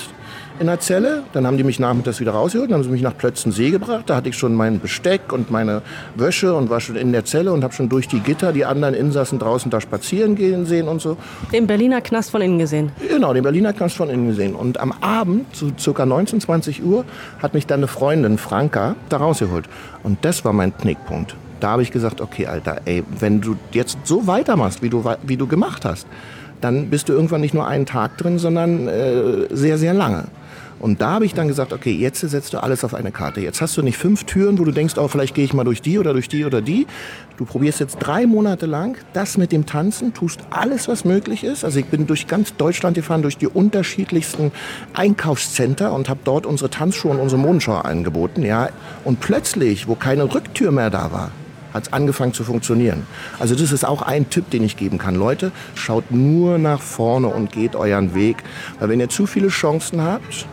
in 0.61 0.67
der 0.67 0.79
Zelle. 0.79 1.25
Dann 1.33 1.47
haben 1.47 1.57
die 1.57 1.65
mich 1.65 1.81
nachmittags 1.81 2.21
wieder 2.21 2.33
rausgeholt. 2.33 2.71
Dann 2.71 2.77
haben 2.77 2.85
sie 2.85 2.91
mich 2.91 3.03
nach 3.03 3.17
Plötzensee 3.17 3.71
gebracht. 3.71 4.05
Da 4.07 4.17
hatte 4.17 4.29
ich 4.29 4.37
schon 4.37 4.55
mein 4.55 4.79
Besteck 4.79 5.33
und 5.33 5.51
meine 5.51 5.83
Wäsche 6.15 6.55
und 6.55 6.71
war 6.71 6.81
schon 6.81 6.97
in 6.97 7.13
der 7.13 7.25
Zelle 7.25 7.53
und 7.53 7.65
habe 7.65 7.73
schon 7.73 7.89
durch 7.89 8.07
die 8.07 8.21
Gitter 8.21 8.53
die 8.53 8.65
anderen 8.65 8.95
Insassen 8.95 9.39
draußen 9.39 9.71
da 9.71 9.81
spazieren 9.81 10.37
gehen 10.37 10.67
sehen 10.67 10.87
und 10.87 11.01
so. 11.01 11.17
Den 11.53 11.67
Berliner 11.67 12.03
Knast 12.03 12.31
von 12.31 12.43
innen 12.43 12.59
gesehen? 12.59 12.93
Genau, 13.09 13.33
den 13.33 13.43
Berliner 13.43 13.73
Knast 13.73 13.97
von 13.97 14.11
innen 14.11 14.29
gesehen. 14.29 14.55
Und 14.55 14.79
am 14.79 14.93
Abend, 15.01 15.47
so 15.55 15.93
ca. 15.93 16.05
19, 16.05 16.43
20 16.43 16.85
Uhr, 16.85 17.05
hat 17.43 17.55
mich 17.55 17.67
dann 17.67 17.81
eine 17.81 17.89
Freundin, 17.89 18.37
Franka, 18.37 18.97
da 19.09 19.17
rausgeholt. 19.17 19.65
Und 20.03 20.25
das 20.25 20.45
war 20.45 20.53
mein 20.53 20.77
Knickpunkt. 20.77 21.35
Da 21.61 21.71
habe 21.71 21.83
ich 21.83 21.91
gesagt, 21.91 22.21
okay, 22.21 22.47
Alter, 22.47 22.83
ey, 22.85 23.03
wenn 23.19 23.41
du 23.41 23.57
jetzt 23.73 23.99
so 24.05 24.27
weitermachst, 24.27 24.83
wie 24.83 24.91
du, 24.91 25.05
wie 25.23 25.37
du 25.37 25.47
gemacht 25.47 25.85
hast, 25.85 26.07
dann 26.61 26.91
bist 26.91 27.09
du 27.09 27.15
irgendwann 27.15 27.41
nicht 27.41 27.55
nur 27.55 27.67
einen 27.67 27.87
Tag 27.87 28.19
drin, 28.19 28.39
sondern 28.39 28.89
äh, 28.89 29.47
sehr, 29.51 29.79
sehr 29.79 29.95
lange. 29.95 30.25
Und 30.81 31.03
da 31.03 31.11
habe 31.11 31.27
ich 31.27 31.35
dann 31.35 31.47
gesagt, 31.47 31.75
okay, 31.75 31.93
jetzt 31.93 32.21
setzt 32.21 32.55
du 32.55 32.63
alles 32.63 32.85
auf 32.85 32.95
eine 32.95 33.13
Karte. 33.13 33.41
Jetzt 33.41 33.61
hast 33.61 33.77
du 33.77 33.83
nicht 33.83 33.99
fünf 33.99 34.25
Türen, 34.25 34.59
wo 34.59 34.65
du 34.65 34.73
denkst, 34.73 34.95
oh, 34.97 35.09
vielleicht 35.09 35.35
gehe 35.35 35.45
ich 35.45 35.53
mal 35.53 35.65
durch 35.65 35.83
die 35.83 35.99
oder 35.99 36.15
durch 36.15 36.29
die 36.29 36.47
oder 36.47 36.63
die. 36.63 36.87
Du 37.37 37.45
probierst 37.45 37.81
jetzt 37.81 37.99
drei 37.99 38.27
Monate 38.27 38.65
lang 38.65 38.97
das 39.13 39.37
mit 39.37 39.53
dem 39.53 39.67
Tanzen, 39.67 40.15
tust 40.15 40.41
alles, 40.49 40.89
was 40.89 41.05
möglich 41.05 41.45
ist. 41.45 41.65
Also 41.65 41.79
ich 41.79 41.87
bin 41.87 42.07
durch 42.07 42.27
ganz 42.27 42.57
Deutschland 42.57 42.97
gefahren, 42.97 43.21
durch 43.21 43.37
die 43.37 43.47
unterschiedlichsten 43.47 44.53
Einkaufscenter 44.95 45.93
und 45.93 46.09
habe 46.09 46.21
dort 46.25 46.47
unsere 46.47 46.71
Tanzschuhe 46.71 47.13
und 47.13 47.21
unsere 47.21 47.41
Modenschau 47.41 47.77
angeboten. 47.77 48.43
Ja. 48.43 48.71
Und 49.05 49.21
plötzlich, 49.21 49.87
wo 49.87 49.95
keine 49.95 50.35
Rücktür 50.35 50.71
mehr 50.73 50.89
da 50.89 51.13
war, 51.13 51.31
hat 51.75 51.85
es 51.85 51.93
angefangen 51.93 52.33
zu 52.33 52.43
funktionieren. 52.43 53.07
Also 53.39 53.55
das 53.55 53.71
ist 53.71 53.85
auch 53.85 54.03
ein 54.03 54.31
Tipp, 54.31 54.51
den 54.51 54.65
ich 54.65 54.77
geben 54.77 54.99
kann. 54.99 55.15
Leute, 55.15 55.53
schaut 55.75 56.11
nur 56.11 56.59
nach 56.59 56.81
vorne 56.81 57.29
und 57.29 57.53
geht 57.53 57.77
euren 57.77 58.15
Weg. 58.15 58.39
Weil 58.79 58.89
wenn 58.89 59.01
ihr 59.01 59.09
zu 59.09 59.27
viele 59.27 59.49
Chancen 59.49 60.03
habt, 60.03 60.47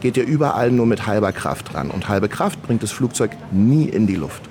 geht 0.00 0.16
ihr 0.16 0.24
überall 0.24 0.70
nur 0.70 0.86
mit 0.86 1.06
halber 1.06 1.32
Kraft 1.32 1.74
ran. 1.74 1.90
Und 1.90 2.08
halbe 2.08 2.28
Kraft 2.28 2.62
bringt 2.62 2.82
das 2.82 2.90
Flugzeug 2.90 3.32
nie 3.50 3.88
in 3.88 4.06
die 4.06 4.16
Luft. 4.16 4.42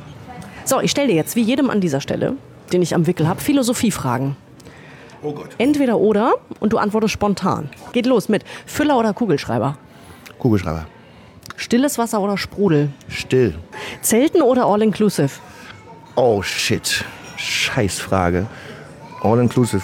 So, 0.65 0.81
ich 0.81 0.91
stelle 0.91 1.07
dir 1.07 1.15
jetzt, 1.15 1.35
wie 1.35 1.41
jedem 1.41 1.69
an 1.69 1.79
dieser 1.79 2.01
Stelle, 2.01 2.35
den 2.73 2.81
ich 2.81 2.93
am 2.93 3.07
Wickel 3.07 3.27
habe, 3.27 3.39
Philosophiefragen. 3.39 4.35
Oh 5.23 5.31
Gott. 5.31 5.49
Entweder 5.57 5.97
oder 5.97 6.33
und 6.59 6.73
du 6.73 6.77
antwortest 6.77 7.13
spontan. 7.13 7.69
Geht 7.93 8.05
los 8.05 8.29
mit 8.29 8.43
Füller 8.65 8.97
oder 8.97 9.13
Kugelschreiber? 9.13 9.77
Kugelschreiber. 10.37 10.85
Stilles 11.55 11.97
Wasser 11.97 12.21
oder 12.21 12.37
Sprudel? 12.37 12.89
Still. 13.07 13.55
Zelten 14.01 14.41
oder 14.41 14.65
All-Inclusive? 14.65 15.39
Oh 16.15 16.41
shit. 16.43 17.03
Scheißfrage. 17.37 18.45
All-Inclusive. 19.23 19.83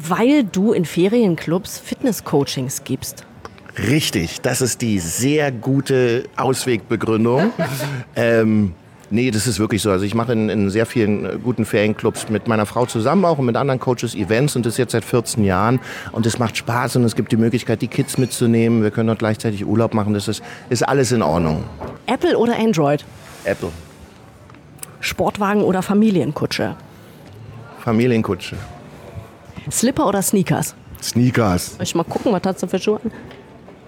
Weil 0.00 0.44
du 0.44 0.72
in 0.72 0.84
Ferienclubs 0.84 1.78
Fitness-Coachings 1.78 2.82
gibst. 2.84 3.24
Richtig, 3.86 4.40
das 4.40 4.60
ist 4.60 4.82
die 4.82 4.98
sehr 4.98 5.52
gute 5.52 6.24
Auswegbegründung. 6.36 7.52
ähm, 8.16 8.74
nee, 9.10 9.30
das 9.30 9.46
ist 9.46 9.60
wirklich 9.60 9.82
so. 9.82 9.90
Also 9.90 10.04
ich 10.04 10.14
mache 10.14 10.32
in, 10.32 10.48
in, 10.48 10.70
sehr 10.70 10.84
vielen 10.84 11.24
äh, 11.24 11.38
guten 11.42 11.64
Ferienclubs 11.64 12.28
mit 12.28 12.48
meiner 12.48 12.66
Frau 12.66 12.86
zusammen 12.86 13.24
auch 13.24 13.38
und 13.38 13.46
mit 13.46 13.56
anderen 13.56 13.78
Coaches 13.78 14.14
Events 14.14 14.56
und 14.56 14.66
das 14.66 14.78
jetzt 14.78 14.92
seit 14.92 15.04
14 15.04 15.44
Jahren. 15.44 15.80
Und 16.12 16.26
es 16.26 16.38
macht 16.38 16.56
Spaß 16.56 16.96
und 16.96 17.04
es 17.04 17.14
gibt 17.14 17.30
die 17.30 17.36
Möglichkeit, 17.36 17.80
die 17.80 17.88
Kids 17.88 18.18
mitzunehmen. 18.18 18.82
Wir 18.82 18.90
können 18.90 19.06
dort 19.06 19.20
gleichzeitig 19.20 19.64
Urlaub 19.64 19.94
machen. 19.94 20.14
Das 20.14 20.26
ist, 20.26 20.42
ist 20.70 20.82
alles 20.82 21.12
in 21.12 21.22
Ordnung. 21.22 21.64
Apple 22.06 22.36
oder 22.36 22.58
Android? 22.58 23.04
Apple. 23.44 23.70
Sportwagen 25.00 25.62
oder 25.62 25.82
Familienkutsche? 25.82 26.74
Familienkutsche. 27.84 28.56
Slipper 29.70 30.08
oder 30.08 30.22
Sneakers? 30.22 30.74
Sneakers. 31.00 31.76
Soll 31.76 31.82
ich 31.82 31.94
mal 31.94 32.04
gucken, 32.04 32.32
was 32.32 32.42
hast 32.44 32.62
du 32.62 32.66
für 32.66 32.78
Schuhe 32.78 33.00
an? 33.04 33.12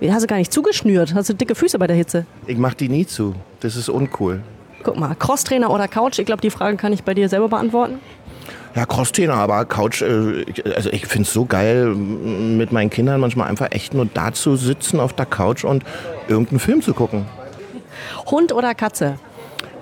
Hast 0.08 0.22
du 0.22 0.26
gar 0.26 0.36
nicht 0.36 0.52
zugeschnürt. 0.52 1.14
Hast 1.14 1.28
du 1.28 1.34
dicke 1.34 1.54
Füße 1.54 1.78
bei 1.78 1.86
der 1.86 1.96
Hitze? 1.96 2.24
Ich 2.46 2.56
mach 2.56 2.74
die 2.74 2.88
nie 2.88 3.06
zu. 3.06 3.34
Das 3.60 3.76
ist 3.76 3.88
uncool. 3.88 4.42
Guck 4.82 4.98
mal, 4.98 5.14
Crosstrainer 5.14 5.70
oder 5.70 5.88
Couch? 5.88 6.18
Ich 6.18 6.26
glaube, 6.26 6.40
die 6.40 6.50
Frage 6.50 6.76
kann 6.76 6.92
ich 6.92 7.02
bei 7.04 7.12
dir 7.12 7.28
selber 7.28 7.48
beantworten. 7.48 7.98
Ja, 8.74 8.86
Crosstrainer, 8.86 9.34
aber 9.34 9.64
Couch, 9.64 10.00
äh, 10.00 10.44
also 10.74 10.90
ich 10.90 11.06
finde 11.06 11.26
es 11.26 11.32
so 11.32 11.44
geil, 11.44 11.86
mit 11.94 12.72
meinen 12.72 12.88
Kindern 12.88 13.20
manchmal 13.20 13.48
einfach 13.48 13.72
echt 13.72 13.94
nur 13.94 14.06
da 14.06 14.32
zu 14.32 14.56
sitzen 14.56 15.00
auf 15.00 15.12
der 15.12 15.26
Couch 15.26 15.64
und 15.64 15.84
irgendeinen 16.28 16.60
Film 16.60 16.80
zu 16.80 16.94
gucken. 16.94 17.26
Hund 18.30 18.52
oder 18.52 18.74
Katze? 18.74 19.16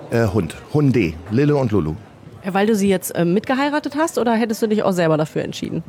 Äh, 0.09 0.25
Hund. 0.27 0.55
Hunde. 0.73 1.13
Lille 1.29 1.55
und 1.55 1.71
Lulu. 1.71 1.95
Weil 2.43 2.65
du 2.67 2.75
sie 2.75 2.89
jetzt 2.89 3.15
äh, 3.15 3.25
mitgeheiratet 3.25 3.95
hast 3.95 4.17
oder 4.17 4.33
hättest 4.33 4.61
du 4.61 4.67
dich 4.67 4.81
auch 4.81 4.91
selber 4.91 5.17
dafür 5.17 5.43
entschieden? 5.43 5.83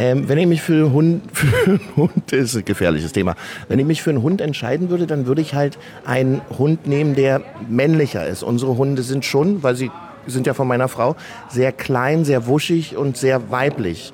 Ähm, 0.00 0.30
wenn 0.30 0.38
ich 0.38 0.46
mich 0.46 0.62
für 0.62 0.72
einen 0.72 0.92
Hund, 0.94 1.22
für 1.32 1.70
einen 1.70 1.80
Hund, 1.94 2.32
ist 2.32 2.56
ein 2.56 2.64
gefährliches 2.64 3.12
Thema. 3.12 3.34
Wenn 3.68 3.78
ich 3.78 3.84
mich 3.84 4.02
für 4.02 4.08
einen 4.08 4.22
Hund 4.22 4.40
entscheiden 4.40 4.88
würde, 4.88 5.06
dann 5.06 5.26
würde 5.26 5.42
ich 5.42 5.54
halt 5.54 5.78
einen 6.06 6.40
Hund 6.58 6.86
nehmen, 6.86 7.14
der 7.14 7.42
männlicher 7.68 8.26
ist. 8.26 8.42
Unsere 8.42 8.78
Hunde 8.78 9.02
sind 9.02 9.26
schon, 9.26 9.62
weil 9.62 9.76
sie 9.76 9.90
sind 10.26 10.46
ja 10.46 10.54
von 10.54 10.66
meiner 10.66 10.88
Frau, 10.88 11.16
sehr 11.48 11.72
klein, 11.72 12.24
sehr 12.24 12.46
wuschig 12.46 12.96
und 12.96 13.18
sehr 13.18 13.50
weiblich. 13.50 14.12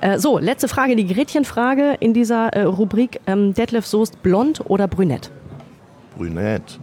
Äh, 0.00 0.18
so, 0.18 0.38
letzte 0.38 0.68
Frage, 0.68 0.94
die 0.94 1.06
Gretchenfrage 1.06 1.96
in 1.98 2.14
dieser 2.14 2.48
äh, 2.52 2.62
Rubrik. 2.62 3.20
Ähm, 3.26 3.52
Detlef 3.52 3.86
Soest, 3.86 4.22
blond 4.22 4.62
oder 4.64 4.86
brünett? 4.86 5.30
Brünett. 6.16 6.78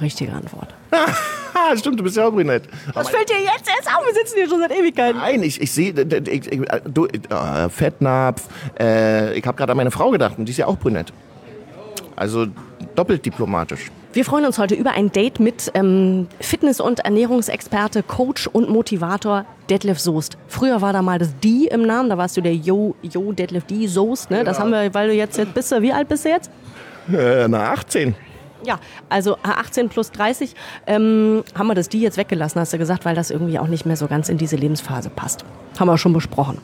Richtige 0.00 0.32
Antwort. 0.32 0.74
Ah, 1.62 1.76
stimmt, 1.76 1.98
du 2.00 2.04
bist 2.04 2.16
ja 2.16 2.26
auch 2.26 2.32
brünett. 2.32 2.64
Was 2.94 3.08
fällt 3.08 3.28
dir 3.28 3.36
jetzt 3.36 3.68
erst 3.68 3.88
auf? 3.88 4.04
Wir 4.04 4.14
sitzen 4.14 4.34
hier 4.36 4.48
schon 4.48 4.60
seit 4.60 4.72
Ewigkeiten. 4.72 5.20
Nein, 5.20 5.42
ich, 5.42 5.60
ich 5.60 5.70
sehe, 5.70 5.92
ich, 5.92 6.50
du, 6.92 7.06
äh, 7.06 7.68
Fettnapf, 7.68 8.48
äh, 8.78 9.34
ich 9.38 9.46
habe 9.46 9.56
gerade 9.56 9.72
an 9.72 9.76
meine 9.76 9.90
Frau 9.90 10.10
gedacht 10.10 10.38
und 10.38 10.46
die 10.46 10.52
ist 10.52 10.58
ja 10.58 10.66
auch 10.66 10.78
brünett. 10.78 11.12
Also 12.16 12.46
doppelt 12.94 13.24
diplomatisch. 13.24 13.90
Wir 14.12 14.24
freuen 14.26 14.44
uns 14.44 14.58
heute 14.58 14.74
über 14.74 14.90
ein 14.90 15.10
Date 15.10 15.40
mit 15.40 15.70
ähm, 15.74 16.26
Fitness- 16.40 16.80
und 16.80 17.00
Ernährungsexperte, 17.00 18.02
Coach 18.02 18.46
und 18.46 18.68
Motivator 18.68 19.46
Detlef 19.70 19.98
Soest. 19.98 20.36
Früher 20.48 20.82
war 20.82 20.92
da 20.92 21.00
mal 21.00 21.18
das 21.18 21.34
Die 21.42 21.66
im 21.68 21.82
Namen, 21.82 22.10
da 22.10 22.18
warst 22.18 22.36
du 22.36 22.42
der 22.42 22.54
Yo, 22.54 22.94
Yo 23.00 23.32
Detlef 23.32 23.64
Die 23.64 23.86
Soest. 23.86 24.30
Ne? 24.30 24.44
Das 24.44 24.58
haben 24.58 24.70
wir, 24.70 24.92
weil 24.92 25.08
du 25.08 25.14
jetzt, 25.14 25.38
jetzt 25.38 25.54
bist. 25.54 25.72
Wie 25.80 25.92
alt 25.92 26.08
bist 26.08 26.26
du 26.26 26.28
jetzt? 26.28 26.50
Äh, 27.10 27.48
na, 27.48 27.72
18. 27.72 28.14
Ja, 28.64 28.78
also 29.08 29.36
18 29.42 29.88
plus 29.88 30.10
30 30.12 30.54
ähm, 30.86 31.42
haben 31.56 31.66
wir 31.66 31.74
das 31.74 31.88
Die 31.88 32.00
jetzt 32.00 32.16
weggelassen, 32.16 32.60
hast 32.60 32.72
du 32.72 32.78
gesagt, 32.78 33.04
weil 33.04 33.14
das 33.14 33.30
irgendwie 33.30 33.58
auch 33.58 33.66
nicht 33.66 33.86
mehr 33.86 33.96
so 33.96 34.06
ganz 34.06 34.28
in 34.28 34.38
diese 34.38 34.56
Lebensphase 34.56 35.10
passt. 35.10 35.44
Haben 35.78 35.88
wir 35.88 35.98
schon 35.98 36.12
besprochen. 36.12 36.58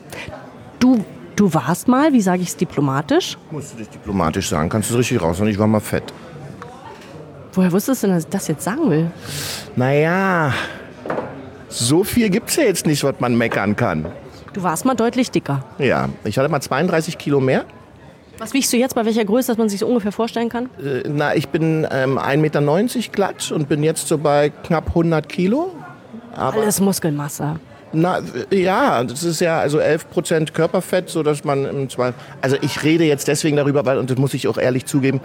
Du, 0.79 1.03
du 1.35 1.53
warst 1.53 1.87
mal, 1.87 2.13
wie 2.13 2.21
sage 2.21 2.41
ich 2.41 2.49
es 2.49 2.57
diplomatisch? 2.57 3.37
Musst 3.51 3.73
du 3.73 3.77
dich 3.77 3.89
diplomatisch 3.89 4.49
sagen, 4.49 4.69
kannst 4.69 4.89
du 4.89 4.93
es 4.93 4.99
richtig 4.99 5.21
raus 5.21 5.39
und 5.39 5.47
ich 5.47 5.59
war 5.59 5.67
mal 5.67 5.81
fett. 5.81 6.13
Woher 7.53 7.71
wusstest 7.71 8.03
du 8.03 8.07
denn, 8.07 8.15
dass 8.15 8.23
ich 8.25 8.29
das 8.29 8.47
jetzt 8.47 8.63
sagen 8.63 8.89
will? 8.89 9.11
Naja, 9.75 10.53
so 11.67 12.03
viel 12.03 12.29
gibt's 12.29 12.55
ja 12.55 12.63
jetzt 12.63 12.85
nicht, 12.85 13.03
was 13.03 13.15
man 13.19 13.37
meckern 13.37 13.75
kann. 13.75 14.05
Du 14.53 14.63
warst 14.63 14.85
mal 14.85 14.95
deutlich 14.95 15.31
dicker. 15.31 15.63
Ja, 15.77 16.09
ich 16.23 16.37
hatte 16.37 16.49
mal 16.49 16.61
32 16.61 17.17
Kilo 17.17 17.39
mehr. 17.39 17.65
Was 18.39 18.53
wiegst 18.53 18.71
du 18.71 18.77
jetzt, 18.77 18.95
bei 18.95 19.05
welcher 19.05 19.25
Größe, 19.25 19.47
dass 19.47 19.57
man 19.57 19.69
sich 19.69 19.81
so 19.81 19.87
ungefähr 19.87 20.13
vorstellen 20.13 20.49
kann? 20.49 20.69
Äh, 20.83 21.03
Na, 21.07 21.35
ich 21.35 21.49
bin 21.49 21.85
ähm, 21.91 22.17
1,90 22.17 22.37
Meter 22.37 22.61
glatt 23.11 23.51
und 23.51 23.67
bin 23.67 23.83
jetzt 23.83 24.07
so 24.07 24.17
bei 24.17 24.49
knapp 24.49 24.87
100 24.87 25.27
Kilo. 25.27 25.75
Aber 26.35 26.61
Alles 26.61 26.79
Muskelmasse. 26.79 27.59
Na, 27.91 28.19
ja, 28.51 29.03
das 29.03 29.23
ist 29.23 29.41
ja 29.41 29.59
also 29.59 29.79
11 29.79 30.09
Prozent 30.09 30.53
Körperfett, 30.53 31.09
so 31.09 31.23
dass 31.23 31.43
man 31.43 31.65
im 31.65 31.89
Zweifel. 31.89 32.19
Also 32.41 32.55
ich 32.61 32.83
rede 32.83 33.03
jetzt 33.03 33.27
deswegen 33.27 33.57
darüber, 33.57 33.85
weil, 33.85 33.97
und 33.97 34.09
das 34.09 34.17
muss 34.17 34.33
ich 34.33 34.47
auch 34.47 34.57
ehrlich 34.57 34.85
zugeben, 34.85 35.19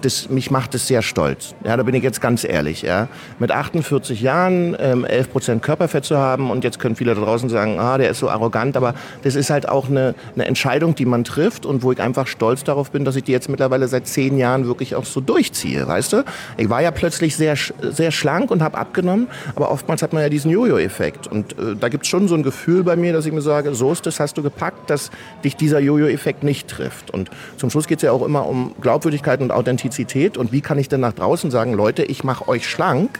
das, 0.00 0.28
mich 0.28 0.50
macht 0.50 0.74
es 0.74 0.86
sehr 0.86 1.02
stolz. 1.02 1.54
Ja, 1.64 1.76
da 1.76 1.82
bin 1.82 1.94
ich 1.94 2.02
jetzt 2.02 2.20
ganz 2.20 2.44
ehrlich. 2.44 2.82
Ja. 2.82 3.08
Mit 3.38 3.50
48 3.50 4.20
Jahren 4.20 4.76
ähm, 4.78 5.04
11 5.04 5.32
Prozent 5.32 5.62
Körperfett 5.62 6.04
zu 6.04 6.16
haben 6.16 6.50
und 6.50 6.64
jetzt 6.64 6.78
können 6.78 6.96
viele 6.96 7.14
da 7.14 7.20
draußen 7.20 7.48
sagen, 7.48 7.78
ah, 7.78 7.98
der 7.98 8.10
ist 8.10 8.18
so 8.18 8.28
arrogant, 8.28 8.76
aber 8.76 8.94
das 9.22 9.34
ist 9.34 9.50
halt 9.50 9.68
auch 9.68 9.88
eine, 9.88 10.14
eine 10.34 10.46
Entscheidung, 10.46 10.94
die 10.94 11.06
man 11.06 11.24
trifft 11.24 11.66
und 11.66 11.82
wo 11.82 11.92
ich 11.92 12.00
einfach 12.00 12.26
stolz 12.26 12.64
darauf 12.64 12.90
bin, 12.90 13.04
dass 13.04 13.16
ich 13.16 13.24
die 13.24 13.32
jetzt 13.32 13.48
mittlerweile 13.48 13.88
seit 13.88 14.06
zehn 14.06 14.38
Jahren 14.38 14.66
wirklich 14.66 14.94
auch 14.94 15.04
so 15.04 15.20
durchziehe, 15.20 15.86
weißt 15.86 16.12
du? 16.12 16.24
Ich 16.56 16.68
war 16.68 16.82
ja 16.82 16.90
plötzlich 16.90 17.36
sehr, 17.36 17.56
sehr 17.80 18.10
schlank 18.10 18.50
und 18.50 18.62
habe 18.62 18.78
abgenommen, 18.78 19.28
aber 19.54 19.70
oftmals 19.70 20.02
hat 20.02 20.12
man 20.12 20.22
ja 20.22 20.28
diesen 20.28 20.50
Jojo-Effekt 20.50 21.26
und 21.26 21.52
äh, 21.52 21.76
da 21.78 21.88
gibt 21.88 22.04
es 22.04 22.10
schon 22.10 22.28
so 22.28 22.34
ein 22.34 22.42
Gefühl 22.42 22.82
bei 22.82 22.96
mir, 22.96 23.12
dass 23.12 23.26
ich 23.26 23.32
mir 23.32 23.42
sage, 23.42 23.74
so 23.74 23.92
ist 23.92 24.06
das, 24.06 24.20
hast 24.20 24.36
du 24.36 24.42
gepackt, 24.42 24.90
dass 24.90 25.10
dich 25.44 25.56
dieser 25.56 25.78
Jojo-Effekt 25.78 26.42
nicht 26.42 26.68
trifft. 26.68 27.10
Und 27.10 27.30
zum 27.56 27.70
Schluss 27.70 27.86
geht 27.86 27.98
es 27.98 28.02
ja 28.02 28.12
auch 28.12 28.24
immer 28.24 28.46
um 28.46 28.74
Glaubwürdigkeit 28.80 29.40
und 29.40 29.51
Authentizität 29.54 30.36
und 30.36 30.52
wie 30.52 30.60
kann 30.60 30.78
ich 30.78 30.88
denn 30.88 31.00
nach 31.00 31.12
draußen 31.12 31.50
sagen, 31.50 31.72
Leute, 31.74 32.02
ich 32.02 32.24
mache 32.24 32.48
euch 32.48 32.68
schlank, 32.68 33.18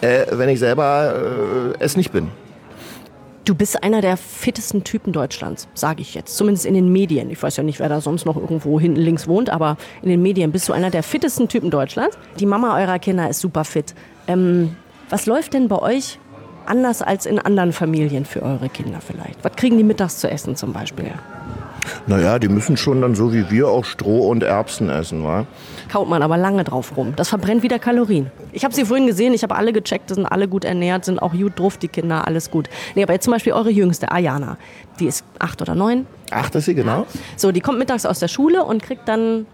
äh, 0.00 0.26
wenn 0.32 0.48
ich 0.48 0.58
selber 0.58 1.14
äh, 1.78 1.82
es 1.82 1.96
nicht 1.96 2.12
bin. 2.12 2.28
Du 3.44 3.56
bist 3.56 3.82
einer 3.82 4.00
der 4.00 4.16
fittesten 4.16 4.84
Typen 4.84 5.12
Deutschlands, 5.12 5.66
sage 5.74 6.00
ich 6.00 6.14
jetzt. 6.14 6.36
Zumindest 6.36 6.64
in 6.64 6.74
den 6.74 6.92
Medien. 6.92 7.28
Ich 7.28 7.42
weiß 7.42 7.56
ja 7.56 7.64
nicht, 7.64 7.80
wer 7.80 7.88
da 7.88 8.00
sonst 8.00 8.24
noch 8.24 8.36
irgendwo 8.36 8.78
hinten 8.78 9.00
links 9.00 9.26
wohnt, 9.26 9.50
aber 9.50 9.76
in 10.00 10.10
den 10.10 10.22
Medien 10.22 10.52
bist 10.52 10.68
du 10.68 10.72
einer 10.72 10.90
der 10.90 11.02
fittesten 11.02 11.48
Typen 11.48 11.68
Deutschlands. 11.68 12.16
Die 12.38 12.46
Mama 12.46 12.78
eurer 12.78 13.00
Kinder 13.00 13.28
ist 13.28 13.40
super 13.40 13.64
fit. 13.64 13.96
Ähm, 14.28 14.76
was 15.10 15.26
läuft 15.26 15.54
denn 15.54 15.66
bei 15.66 15.80
euch 15.80 16.20
anders 16.66 17.02
als 17.02 17.26
in 17.26 17.40
anderen 17.40 17.72
Familien 17.72 18.24
für 18.24 18.42
eure 18.42 18.68
Kinder 18.68 19.00
vielleicht? 19.00 19.42
Was 19.42 19.56
kriegen 19.56 19.76
die 19.76 19.82
mittags 19.82 20.18
zu 20.18 20.30
essen 20.30 20.54
zum 20.54 20.72
Beispiel? 20.72 21.10
Naja, 22.06 22.38
die 22.38 22.48
müssen 22.48 22.76
schon 22.76 23.00
dann 23.00 23.14
so 23.14 23.32
wie 23.32 23.50
wir 23.50 23.68
auch 23.68 23.84
Stroh 23.84 24.28
und 24.28 24.42
Erbsen 24.42 24.88
essen, 24.88 25.24
wa? 25.24 25.46
Kaut 25.90 26.08
man 26.08 26.22
aber 26.22 26.36
lange 26.36 26.64
drauf 26.64 26.96
rum. 26.96 27.14
Das 27.16 27.28
verbrennt 27.28 27.62
wieder 27.62 27.78
Kalorien. 27.78 28.30
Ich 28.52 28.64
habe 28.64 28.74
sie 28.74 28.84
vorhin 28.84 29.06
gesehen, 29.06 29.34
ich 29.34 29.42
habe 29.42 29.54
alle 29.56 29.72
gecheckt, 29.72 30.08
sind 30.08 30.26
alle 30.26 30.48
gut 30.48 30.64
ernährt, 30.64 31.04
sind 31.04 31.20
auch 31.20 31.32
gut 31.32 31.58
drauf, 31.58 31.76
die 31.76 31.88
Kinder, 31.88 32.26
alles 32.26 32.50
gut. 32.50 32.68
Nee, 32.94 33.02
aber 33.02 33.14
jetzt 33.14 33.24
zum 33.24 33.32
Beispiel 33.32 33.52
eure 33.52 33.70
Jüngste, 33.70 34.10
Ayana, 34.10 34.58
die 35.00 35.06
ist 35.06 35.24
acht 35.38 35.60
oder 35.62 35.74
neun. 35.74 36.06
Ach, 36.30 36.50
das 36.50 36.60
ist 36.60 36.66
sie 36.66 36.74
genau? 36.74 37.06
So, 37.36 37.52
die 37.52 37.60
kommt 37.60 37.78
mittags 37.78 38.06
aus 38.06 38.18
der 38.18 38.28
Schule 38.28 38.64
und 38.64 38.82
kriegt 38.82 39.08
dann 39.08 39.46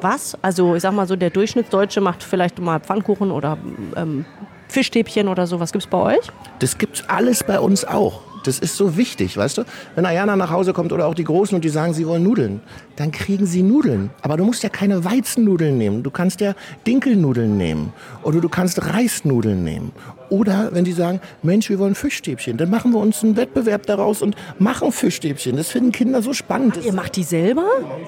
was? 0.00 0.36
Also 0.42 0.74
ich 0.74 0.82
sag 0.82 0.92
mal 0.92 1.06
so, 1.06 1.16
der 1.16 1.30
Durchschnittsdeutsche 1.30 2.00
macht 2.00 2.22
vielleicht 2.22 2.58
mal 2.60 2.80
Pfannkuchen 2.80 3.30
oder 3.30 3.58
ähm, 3.96 4.24
Fischstäbchen 4.68 5.28
oder 5.28 5.46
so. 5.46 5.60
Was 5.60 5.72
gibt's 5.72 5.86
bei 5.86 5.98
euch? 5.98 6.26
Das 6.58 6.78
gibt's 6.78 7.04
alles 7.08 7.44
bei 7.44 7.60
uns 7.60 7.84
auch. 7.84 8.20
Das 8.44 8.58
ist 8.58 8.76
so 8.76 8.96
wichtig, 8.96 9.36
weißt 9.36 9.58
du? 9.58 9.64
Wenn 9.94 10.06
Ayana 10.06 10.36
nach 10.36 10.50
Hause 10.50 10.72
kommt 10.72 10.92
oder 10.92 11.06
auch 11.06 11.14
die 11.14 11.24
Großen 11.24 11.54
und 11.54 11.64
die 11.64 11.68
sagen, 11.68 11.94
sie 11.94 12.06
wollen 12.06 12.22
Nudeln, 12.22 12.60
dann 12.96 13.10
kriegen 13.10 13.46
sie 13.46 13.62
Nudeln. 13.62 14.10
Aber 14.22 14.36
du 14.36 14.44
musst 14.44 14.62
ja 14.62 14.68
keine 14.68 15.04
Weizennudeln 15.04 15.78
nehmen. 15.78 16.02
Du 16.02 16.10
kannst 16.10 16.40
ja 16.40 16.54
Dinkelnudeln 16.86 17.56
nehmen. 17.56 17.92
Oder 18.22 18.40
du 18.40 18.48
kannst 18.48 18.84
Reisnudeln 18.84 19.64
nehmen. 19.64 19.92
Oder 20.32 20.70
wenn 20.72 20.84
die 20.84 20.92
sagen, 20.92 21.20
Mensch, 21.42 21.68
wir 21.68 21.78
wollen 21.78 21.94
Fischstäbchen, 21.94 22.56
dann 22.56 22.70
machen 22.70 22.92
wir 22.92 23.00
uns 23.00 23.22
einen 23.22 23.36
Wettbewerb 23.36 23.84
daraus 23.84 24.22
und 24.22 24.34
machen 24.58 24.90
Fischstäbchen. 24.90 25.56
Das 25.56 25.68
finden 25.68 25.92
Kinder 25.92 26.22
so 26.22 26.32
spannend. 26.32 26.76
Das 26.78 26.86
Ihr 26.86 26.94
macht 26.94 27.16
die 27.16 27.22
selber? 27.22 27.66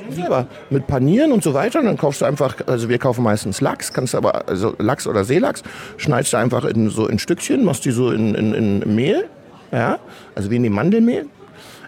selber 0.09 0.47
mit 0.71 0.87
Panieren 0.87 1.33
und 1.33 1.43
so 1.43 1.53
weiter. 1.53 1.81
Und 1.81 1.87
dann 1.87 1.99
kaufst 1.99 2.23
du 2.23 2.25
einfach, 2.25 2.57
also 2.67 2.89
wir 2.89 2.99
kaufen 2.99 3.23
meistens 3.23 3.61
Lachs, 3.61 3.93
kannst 3.93 4.15
aber, 4.15 4.49
also 4.49 4.75
Lachs 4.79 5.07
oder 5.07 5.25
Seelachs, 5.25 5.63
schneidest 5.99 6.33
du 6.33 6.39
einfach 6.39 6.65
in, 6.65 6.89
so 6.89 7.07
in 7.09 7.19
Stückchen, 7.19 7.65
machst 7.65 7.85
die 7.85 7.91
so 7.91 8.11
in, 8.11 8.35
in, 8.35 8.55
in 8.55 8.95
Mehl, 8.95 9.29
ja, 9.75 9.99
also 10.35 10.51
wie 10.51 10.57
in 10.57 10.63
die 10.63 10.71
Mandelmehl. 10.71 11.27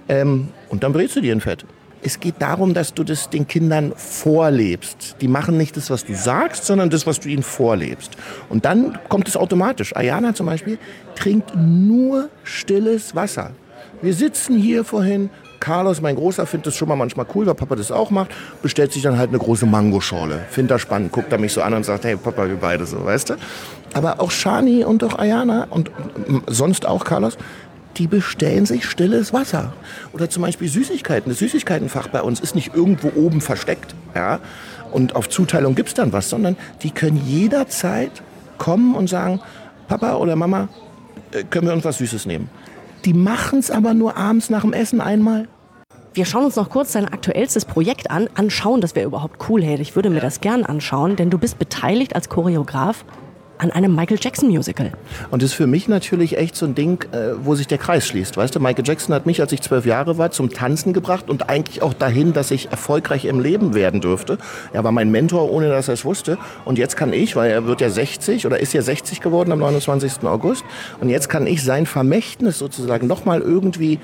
Ähm, 0.08 0.48
und 0.68 0.82
dann 0.82 0.92
brätst 0.92 1.16
du 1.16 1.20
die 1.20 1.30
in 1.30 1.40
Fett. 1.40 1.64
Es 2.02 2.20
geht 2.20 2.36
darum, 2.38 2.74
dass 2.74 2.94
du 2.94 3.02
das 3.02 3.30
den 3.30 3.48
Kindern 3.48 3.92
vorlebst. 3.96 5.16
Die 5.20 5.28
machen 5.28 5.56
nicht 5.56 5.76
das, 5.76 5.90
was 5.90 6.04
du 6.04 6.14
sagst, 6.14 6.64
sondern 6.64 6.90
das, 6.90 7.06
was 7.06 7.18
du 7.18 7.28
ihnen 7.28 7.42
vorlebst. 7.42 8.12
Und 8.48 8.64
dann 8.64 8.98
kommt 9.08 9.26
es 9.26 9.36
automatisch. 9.36 9.96
Ayana 9.96 10.34
zum 10.34 10.46
Beispiel 10.46 10.78
trinkt 11.16 11.52
nur 11.56 12.28
stilles 12.44 13.16
Wasser. 13.16 13.50
Wir 14.02 14.14
sitzen 14.14 14.56
hier 14.56 14.84
vorhin. 14.84 15.30
Carlos, 15.58 16.02
mein 16.02 16.16
Großer, 16.16 16.46
findet 16.46 16.68
das 16.68 16.76
schon 16.76 16.86
mal 16.86 16.96
manchmal 16.96 17.26
cool, 17.34 17.46
weil 17.46 17.54
Papa 17.54 17.76
das 17.76 17.90
auch 17.90 18.10
macht. 18.10 18.30
Bestellt 18.62 18.92
sich 18.92 19.02
dann 19.02 19.18
halt 19.18 19.30
eine 19.30 19.38
große 19.38 19.66
Mangoschorle. 19.66 20.44
Findet 20.50 20.72
er 20.72 20.78
spannend. 20.78 21.12
Guckt 21.12 21.32
er 21.32 21.38
mich 21.38 21.52
so 21.54 21.62
an 21.62 21.74
und 21.74 21.84
sagt, 21.84 22.04
hey 22.04 22.14
Papa, 22.14 22.46
wir 22.46 22.56
beide 22.56 22.84
so, 22.86 23.04
weißt 23.04 23.30
du? 23.30 23.34
Aber 23.94 24.20
auch 24.20 24.30
Shani 24.30 24.84
und 24.84 25.02
auch 25.02 25.18
Ayana 25.18 25.66
und 25.70 25.90
sonst 26.46 26.86
auch 26.86 27.04
Carlos, 27.04 27.38
die 27.96 28.06
bestellen 28.06 28.66
sich 28.66 28.84
stilles 28.84 29.32
Wasser. 29.32 29.72
Oder 30.12 30.28
zum 30.28 30.42
Beispiel 30.42 30.68
Süßigkeiten. 30.68 31.30
Das 31.30 31.38
Süßigkeitenfach 31.38 32.08
bei 32.08 32.22
uns 32.22 32.40
ist 32.40 32.54
nicht 32.54 32.74
irgendwo 32.74 33.10
oben 33.16 33.40
versteckt. 33.40 33.94
Ja? 34.14 34.40
Und 34.92 35.16
auf 35.16 35.28
Zuteilung 35.28 35.74
gibt's 35.74 35.94
dann 35.94 36.12
was, 36.12 36.28
sondern 36.30 36.56
die 36.82 36.90
können 36.90 37.20
jederzeit 37.26 38.22
kommen 38.58 38.94
und 38.94 39.08
sagen, 39.08 39.40
Papa 39.88 40.16
oder 40.16 40.36
Mama, 40.36 40.68
äh, 41.32 41.44
können 41.44 41.66
wir 41.66 41.74
uns 41.74 41.84
was 41.84 41.98
Süßes 41.98 42.26
nehmen. 42.26 42.48
Die 43.04 43.14
machen's 43.14 43.70
aber 43.70 43.94
nur 43.94 44.16
abends 44.16 44.50
nach 44.50 44.62
dem 44.62 44.72
Essen 44.72 45.00
einmal. 45.00 45.48
Wir 46.14 46.24
schauen 46.24 46.46
uns 46.46 46.56
noch 46.56 46.70
kurz 46.70 46.92
dein 46.92 47.06
aktuellstes 47.06 47.66
Projekt 47.66 48.10
an. 48.10 48.28
Anschauen, 48.34 48.80
das 48.80 48.94
wäre 48.94 49.06
überhaupt 49.06 49.48
cool, 49.48 49.62
hey. 49.62 49.80
Ich 49.80 49.96
würde 49.96 50.08
mir 50.08 50.20
das 50.20 50.40
gern 50.40 50.64
anschauen, 50.64 51.14
denn 51.16 51.28
du 51.28 51.38
bist 51.38 51.58
beteiligt 51.58 52.14
als 52.14 52.28
Choreograf 52.30 53.04
an 53.58 53.70
einem 53.70 53.94
Michael 53.94 54.18
Jackson 54.20 54.48
Musical. 54.48 54.92
Und 55.30 55.42
das 55.42 55.50
ist 55.50 55.56
für 55.56 55.66
mich 55.66 55.88
natürlich 55.88 56.38
echt 56.38 56.56
so 56.56 56.66
ein 56.66 56.74
Ding, 56.74 57.04
äh, 57.12 57.32
wo 57.42 57.54
sich 57.54 57.66
der 57.66 57.78
Kreis 57.78 58.06
schließt. 58.06 58.36
Weißt 58.36 58.54
du, 58.54 58.60
Michael 58.60 58.86
Jackson 58.86 59.14
hat 59.14 59.26
mich, 59.26 59.40
als 59.40 59.52
ich 59.52 59.62
zwölf 59.62 59.86
Jahre 59.86 60.18
war, 60.18 60.30
zum 60.30 60.50
Tanzen 60.50 60.92
gebracht 60.92 61.30
und 61.30 61.48
eigentlich 61.48 61.82
auch 61.82 61.94
dahin, 61.94 62.32
dass 62.32 62.50
ich 62.50 62.70
erfolgreich 62.70 63.24
im 63.24 63.40
Leben 63.40 63.74
werden 63.74 64.00
dürfte. 64.00 64.38
Er 64.72 64.84
war 64.84 64.92
mein 64.92 65.10
Mentor, 65.10 65.50
ohne 65.50 65.68
dass 65.68 65.88
er 65.88 65.94
es 65.94 66.04
wusste. 66.04 66.38
Und 66.64 66.78
jetzt 66.78 66.96
kann 66.96 67.12
ich, 67.12 67.36
weil 67.36 67.50
er 67.50 67.66
wird 67.66 67.80
ja 67.80 67.90
60 67.90 68.46
oder 68.46 68.60
ist 68.60 68.72
ja 68.72 68.82
60 68.82 69.20
geworden 69.20 69.52
am 69.52 69.58
29. 69.58 70.24
August, 70.24 70.64
und 71.00 71.08
jetzt 71.08 71.28
kann 71.28 71.46
ich 71.46 71.62
sein 71.62 71.86
Vermächtnis 71.86 72.58
sozusagen 72.58 73.06
nochmal 73.06 73.40
irgendwie 73.40 73.98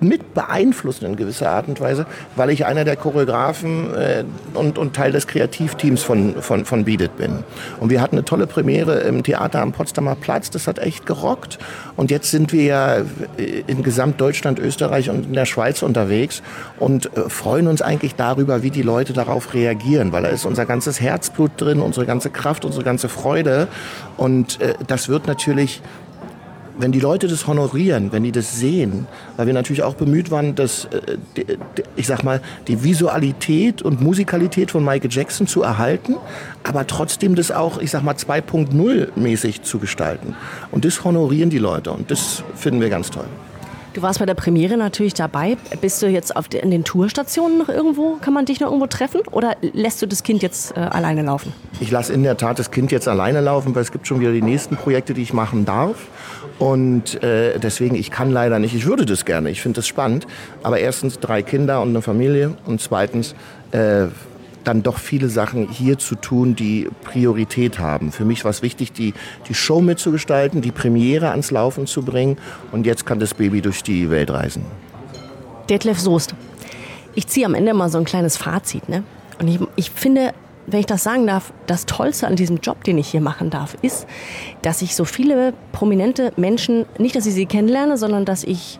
mit 0.00 0.34
beeinflussen 0.34 1.06
in 1.06 1.16
gewisser 1.16 1.50
Art 1.50 1.68
und 1.68 1.80
Weise, 1.80 2.06
weil 2.36 2.50
ich 2.50 2.66
einer 2.66 2.84
der 2.84 2.96
Choreografen 2.96 3.94
äh, 3.94 4.24
und, 4.54 4.78
und 4.78 4.94
Teil 4.94 5.12
des 5.12 5.26
Kreativteams 5.26 6.02
von, 6.02 6.40
von, 6.40 6.64
von 6.64 6.84
Beat 6.84 7.00
It 7.00 7.16
bin. 7.16 7.44
Und 7.80 7.90
wir 7.90 8.00
hatten 8.00 8.16
eine 8.16 8.24
tolle 8.24 8.46
Premiere 8.46 9.00
im 9.00 9.22
Theater 9.22 9.60
am 9.60 9.72
Potsdamer 9.72 10.14
Platz, 10.14 10.50
das 10.50 10.66
hat 10.66 10.78
echt 10.78 11.06
gerockt. 11.06 11.58
Und 11.96 12.10
jetzt 12.10 12.30
sind 12.30 12.52
wir 12.52 12.62
ja 12.62 12.96
in 13.66 13.82
Gesamtdeutschland, 13.82 14.58
Österreich 14.58 15.10
und 15.10 15.26
in 15.26 15.32
der 15.32 15.46
Schweiz 15.46 15.82
unterwegs 15.82 16.42
und 16.78 17.06
äh, 17.16 17.28
freuen 17.28 17.66
uns 17.66 17.82
eigentlich 17.82 18.14
darüber, 18.14 18.62
wie 18.62 18.70
die 18.70 18.82
Leute 18.82 19.12
darauf 19.12 19.54
reagieren, 19.54 20.12
weil 20.12 20.22
da 20.22 20.28
ist 20.28 20.44
unser 20.44 20.66
ganzes 20.66 21.00
Herzblut 21.00 21.52
drin, 21.56 21.80
unsere 21.80 22.06
ganze 22.06 22.30
Kraft, 22.30 22.64
unsere 22.64 22.84
ganze 22.84 23.08
Freude. 23.08 23.68
Und 24.16 24.60
äh, 24.60 24.74
das 24.86 25.08
wird 25.08 25.26
natürlich 25.26 25.82
wenn 26.78 26.92
die 26.92 27.00
Leute 27.00 27.28
das 27.28 27.46
honorieren, 27.46 28.12
wenn 28.12 28.22
die 28.22 28.32
das 28.32 28.58
sehen, 28.58 29.06
weil 29.36 29.46
wir 29.46 29.54
natürlich 29.54 29.82
auch 29.82 29.94
bemüht 29.94 30.30
waren, 30.30 30.54
dass, 30.54 30.86
äh, 30.86 31.16
ich 31.96 32.06
sag 32.06 32.22
mal, 32.22 32.40
die 32.68 32.82
Visualität 32.84 33.82
und 33.82 34.00
Musikalität 34.00 34.70
von 34.70 34.84
Michael 34.84 35.10
Jackson 35.10 35.46
zu 35.46 35.62
erhalten, 35.62 36.16
aber 36.62 36.86
trotzdem 36.86 37.34
das 37.34 37.50
auch, 37.50 37.78
ich 37.78 37.90
sag 37.90 38.02
mal, 38.02 38.14
2.0 38.14 39.08
mäßig 39.16 39.62
zu 39.62 39.78
gestalten. 39.78 40.36
Und 40.70 40.84
das 40.84 41.04
honorieren 41.04 41.50
die 41.50 41.58
Leute 41.58 41.90
und 41.90 42.10
das 42.10 42.42
finden 42.54 42.80
wir 42.80 42.90
ganz 42.90 43.10
toll. 43.10 43.26
Du 43.98 44.02
warst 44.02 44.20
bei 44.20 44.26
der 44.26 44.34
Premiere 44.34 44.76
natürlich 44.76 45.14
dabei. 45.14 45.56
Bist 45.80 46.00
du 46.02 46.06
jetzt 46.06 46.36
auf 46.36 46.44
in 46.54 46.70
den 46.70 46.84
Tourstationen 46.84 47.58
noch 47.58 47.68
irgendwo? 47.68 48.16
Kann 48.20 48.32
man 48.32 48.44
dich 48.44 48.60
noch 48.60 48.68
irgendwo 48.68 48.86
treffen? 48.86 49.22
Oder 49.32 49.56
lässt 49.60 50.00
du 50.00 50.06
das 50.06 50.22
Kind 50.22 50.40
jetzt 50.40 50.76
äh, 50.76 50.78
alleine 50.78 51.22
laufen? 51.22 51.52
Ich 51.80 51.90
lasse 51.90 52.12
in 52.12 52.22
der 52.22 52.36
Tat 52.36 52.60
das 52.60 52.70
Kind 52.70 52.92
jetzt 52.92 53.08
alleine 53.08 53.40
laufen, 53.40 53.74
weil 53.74 53.82
es 53.82 53.90
gibt 53.90 54.06
schon 54.06 54.20
wieder 54.20 54.30
die 54.30 54.40
nächsten 54.40 54.76
Projekte, 54.76 55.14
die 55.14 55.22
ich 55.22 55.32
machen 55.32 55.64
darf. 55.64 55.96
Und 56.60 57.20
äh, 57.24 57.58
deswegen, 57.58 57.96
ich 57.96 58.12
kann 58.12 58.30
leider 58.30 58.60
nicht. 58.60 58.72
Ich 58.72 58.86
würde 58.86 59.04
das 59.04 59.24
gerne. 59.24 59.50
Ich 59.50 59.62
finde 59.62 59.78
das 59.78 59.88
spannend. 59.88 60.28
Aber 60.62 60.78
erstens 60.78 61.18
drei 61.18 61.42
Kinder 61.42 61.82
und 61.82 61.88
eine 61.88 62.00
Familie. 62.00 62.54
Und 62.66 62.80
zweitens 62.80 63.34
äh, 63.72 64.06
dann 64.68 64.82
doch 64.82 64.98
viele 64.98 65.30
Sachen 65.30 65.68
hier 65.68 65.98
zu 65.98 66.14
tun, 66.14 66.54
die 66.54 66.88
Priorität 67.02 67.78
haben. 67.78 68.12
Für 68.12 68.26
mich 68.26 68.44
war 68.44 68.50
es 68.50 68.60
wichtig, 68.60 68.92
die, 68.92 69.14
die 69.48 69.54
Show 69.54 69.80
mitzugestalten, 69.80 70.60
die 70.60 70.72
Premiere 70.72 71.30
ans 71.30 71.50
Laufen 71.50 71.86
zu 71.86 72.02
bringen. 72.02 72.36
Und 72.70 72.84
jetzt 72.84 73.06
kann 73.06 73.18
das 73.18 73.32
Baby 73.32 73.62
durch 73.62 73.82
die 73.82 74.10
Welt 74.10 74.30
reisen. 74.30 74.66
Detlef 75.70 75.98
Soest. 75.98 76.34
Ich 77.14 77.26
ziehe 77.26 77.46
am 77.46 77.54
Ende 77.54 77.72
mal 77.72 77.88
so 77.88 77.96
ein 77.96 78.04
kleines 78.04 78.36
Fazit. 78.36 78.88
Ne? 78.90 79.04
Und 79.40 79.48
ich, 79.48 79.58
ich 79.76 79.90
finde, 79.90 80.34
wenn 80.66 80.80
ich 80.80 80.86
das 80.86 81.02
sagen 81.02 81.26
darf, 81.26 81.52
das 81.66 81.86
Tollste 81.86 82.26
an 82.26 82.36
diesem 82.36 82.58
Job, 82.58 82.84
den 82.84 82.98
ich 82.98 83.08
hier 83.08 83.22
machen 83.22 83.48
darf, 83.48 83.74
ist, 83.80 84.06
dass 84.60 84.82
ich 84.82 84.94
so 84.94 85.06
viele 85.06 85.54
prominente 85.72 86.32
Menschen, 86.36 86.84
nicht, 86.98 87.16
dass 87.16 87.24
ich 87.24 87.32
sie 87.32 87.46
kennenlerne, 87.46 87.96
sondern 87.96 88.26
dass 88.26 88.44
ich 88.44 88.78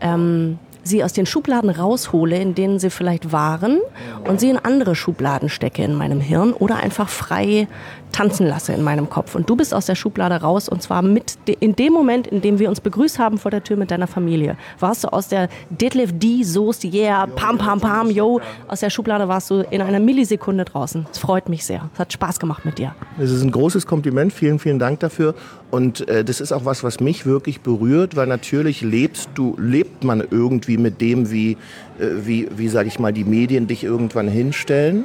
ähm, 0.00 0.58
sie 0.84 1.02
aus 1.02 1.12
den 1.12 1.26
Schubladen 1.26 1.70
raushole, 1.70 2.40
in 2.40 2.54
denen 2.54 2.78
sie 2.78 2.90
vielleicht 2.90 3.32
waren 3.32 3.80
und 4.28 4.40
sie 4.40 4.50
in 4.50 4.58
andere 4.58 4.94
Schubladen 4.94 5.48
stecke 5.48 5.82
in 5.82 5.94
meinem 5.94 6.20
Hirn 6.20 6.52
oder 6.52 6.76
einfach 6.76 7.08
frei 7.08 7.66
tanzen 8.14 8.46
lasse 8.46 8.72
in 8.72 8.82
meinem 8.82 9.10
Kopf. 9.10 9.34
Und 9.34 9.50
du 9.50 9.56
bist 9.56 9.74
aus 9.74 9.86
der 9.86 9.96
Schublade 9.96 10.36
raus 10.36 10.68
und 10.68 10.82
zwar 10.82 11.02
mit 11.02 11.36
in 11.60 11.74
dem 11.74 11.92
Moment, 11.92 12.28
in 12.28 12.40
dem 12.40 12.58
wir 12.58 12.68
uns 12.68 12.80
begrüßt 12.80 13.18
haben 13.18 13.38
vor 13.38 13.50
der 13.50 13.64
Tür 13.64 13.76
mit 13.76 13.90
deiner 13.90 14.06
Familie. 14.06 14.56
Warst 14.78 15.04
du 15.04 15.08
aus 15.08 15.28
der 15.28 15.48
Deadlift 15.68 16.22
D 16.22 16.44
Soße, 16.44 16.86
yeah, 16.86 17.26
pam, 17.26 17.58
pam, 17.58 17.80
pam, 17.80 18.10
yo, 18.10 18.40
aus 18.68 18.80
der 18.80 18.90
Schublade 18.90 19.26
warst 19.26 19.50
du 19.50 19.66
in 19.70 19.82
einer 19.82 19.98
Millisekunde 19.98 20.64
draußen. 20.64 21.06
Es 21.10 21.18
freut 21.18 21.48
mich 21.48 21.64
sehr. 21.64 21.90
Es 21.94 21.98
hat 21.98 22.12
Spaß 22.12 22.38
gemacht 22.38 22.64
mit 22.64 22.78
dir. 22.78 22.94
Es 23.18 23.32
ist 23.32 23.42
ein 23.42 23.50
großes 23.50 23.86
Kompliment. 23.86 24.32
Vielen, 24.32 24.60
vielen 24.60 24.78
Dank 24.78 25.00
dafür. 25.00 25.34
Und 25.72 26.08
äh, 26.08 26.24
das 26.24 26.40
ist 26.40 26.52
auch 26.52 26.64
was, 26.64 26.84
was 26.84 27.00
mich 27.00 27.26
wirklich 27.26 27.62
berührt, 27.62 28.14
weil 28.14 28.28
natürlich 28.28 28.80
lebst 28.80 29.30
du, 29.34 29.56
lebt 29.58 30.04
man 30.04 30.22
irgendwie 30.30 30.73
mit 30.78 31.00
dem, 31.00 31.30
wie, 31.30 31.52
äh, 31.98 32.06
wie, 32.24 32.48
wie 32.56 32.68
sage 32.68 32.88
ich 32.88 32.98
mal, 32.98 33.12
die 33.12 33.24
Medien 33.24 33.66
dich 33.66 33.84
irgendwann 33.84 34.28
hinstellen 34.28 35.04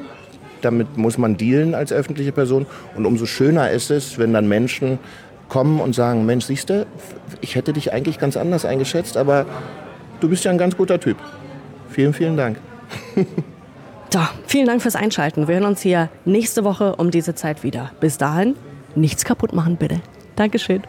damit 0.62 0.98
muss 0.98 1.18
man 1.18 1.38
dealen 1.38 1.76
als 1.76 1.92
öffentliche 1.92 2.32
Person. 2.32 2.66
Und 2.96 3.06
umso 3.06 3.26
schöner 3.26 3.72
ist 3.72 3.92
es, 3.92 4.18
wenn 4.18 4.34
dann 4.34 4.48
Menschen 4.48 5.00
kommen 5.48 5.80
und 5.80 5.96
sagen, 5.96 6.26
Mensch, 6.26 6.46
siehst 6.46 6.70
du, 6.70 6.86
ich 7.42 7.56
hätte 7.56 7.74
dich 7.74 7.92
eigentlich 7.92 8.20
ganz 8.20 8.38
anders 8.38 8.66
eingeschätzt, 8.66 9.18
aber 9.18 9.46
du 10.20 10.30
bist 10.30 10.44
ja 10.46 10.52
ein 10.52 10.58
ganz 10.58 10.78
guter 10.78 11.00
Typ. 11.00 11.18
Vielen, 11.90 12.14
vielen 12.14 12.38
Dank. 12.38 12.58
so, 14.14 14.20
vielen 14.46 14.68
Dank 14.68 14.82
fürs 14.82 14.96
Einschalten. 14.96 15.48
Wir 15.48 15.56
hören 15.56 15.66
uns 15.66 15.82
hier 15.82 16.10
nächste 16.26 16.64
Woche 16.64 16.96
um 16.96 17.12
diese 17.12 17.36
Zeit 17.36 17.64
wieder. 17.64 17.92
Bis 18.00 18.18
dahin, 18.18 18.56
nichts 18.96 19.26
kaputt 19.26 19.54
machen 19.54 19.78
bitte. 19.78 20.02
Dankeschön. 20.36 20.84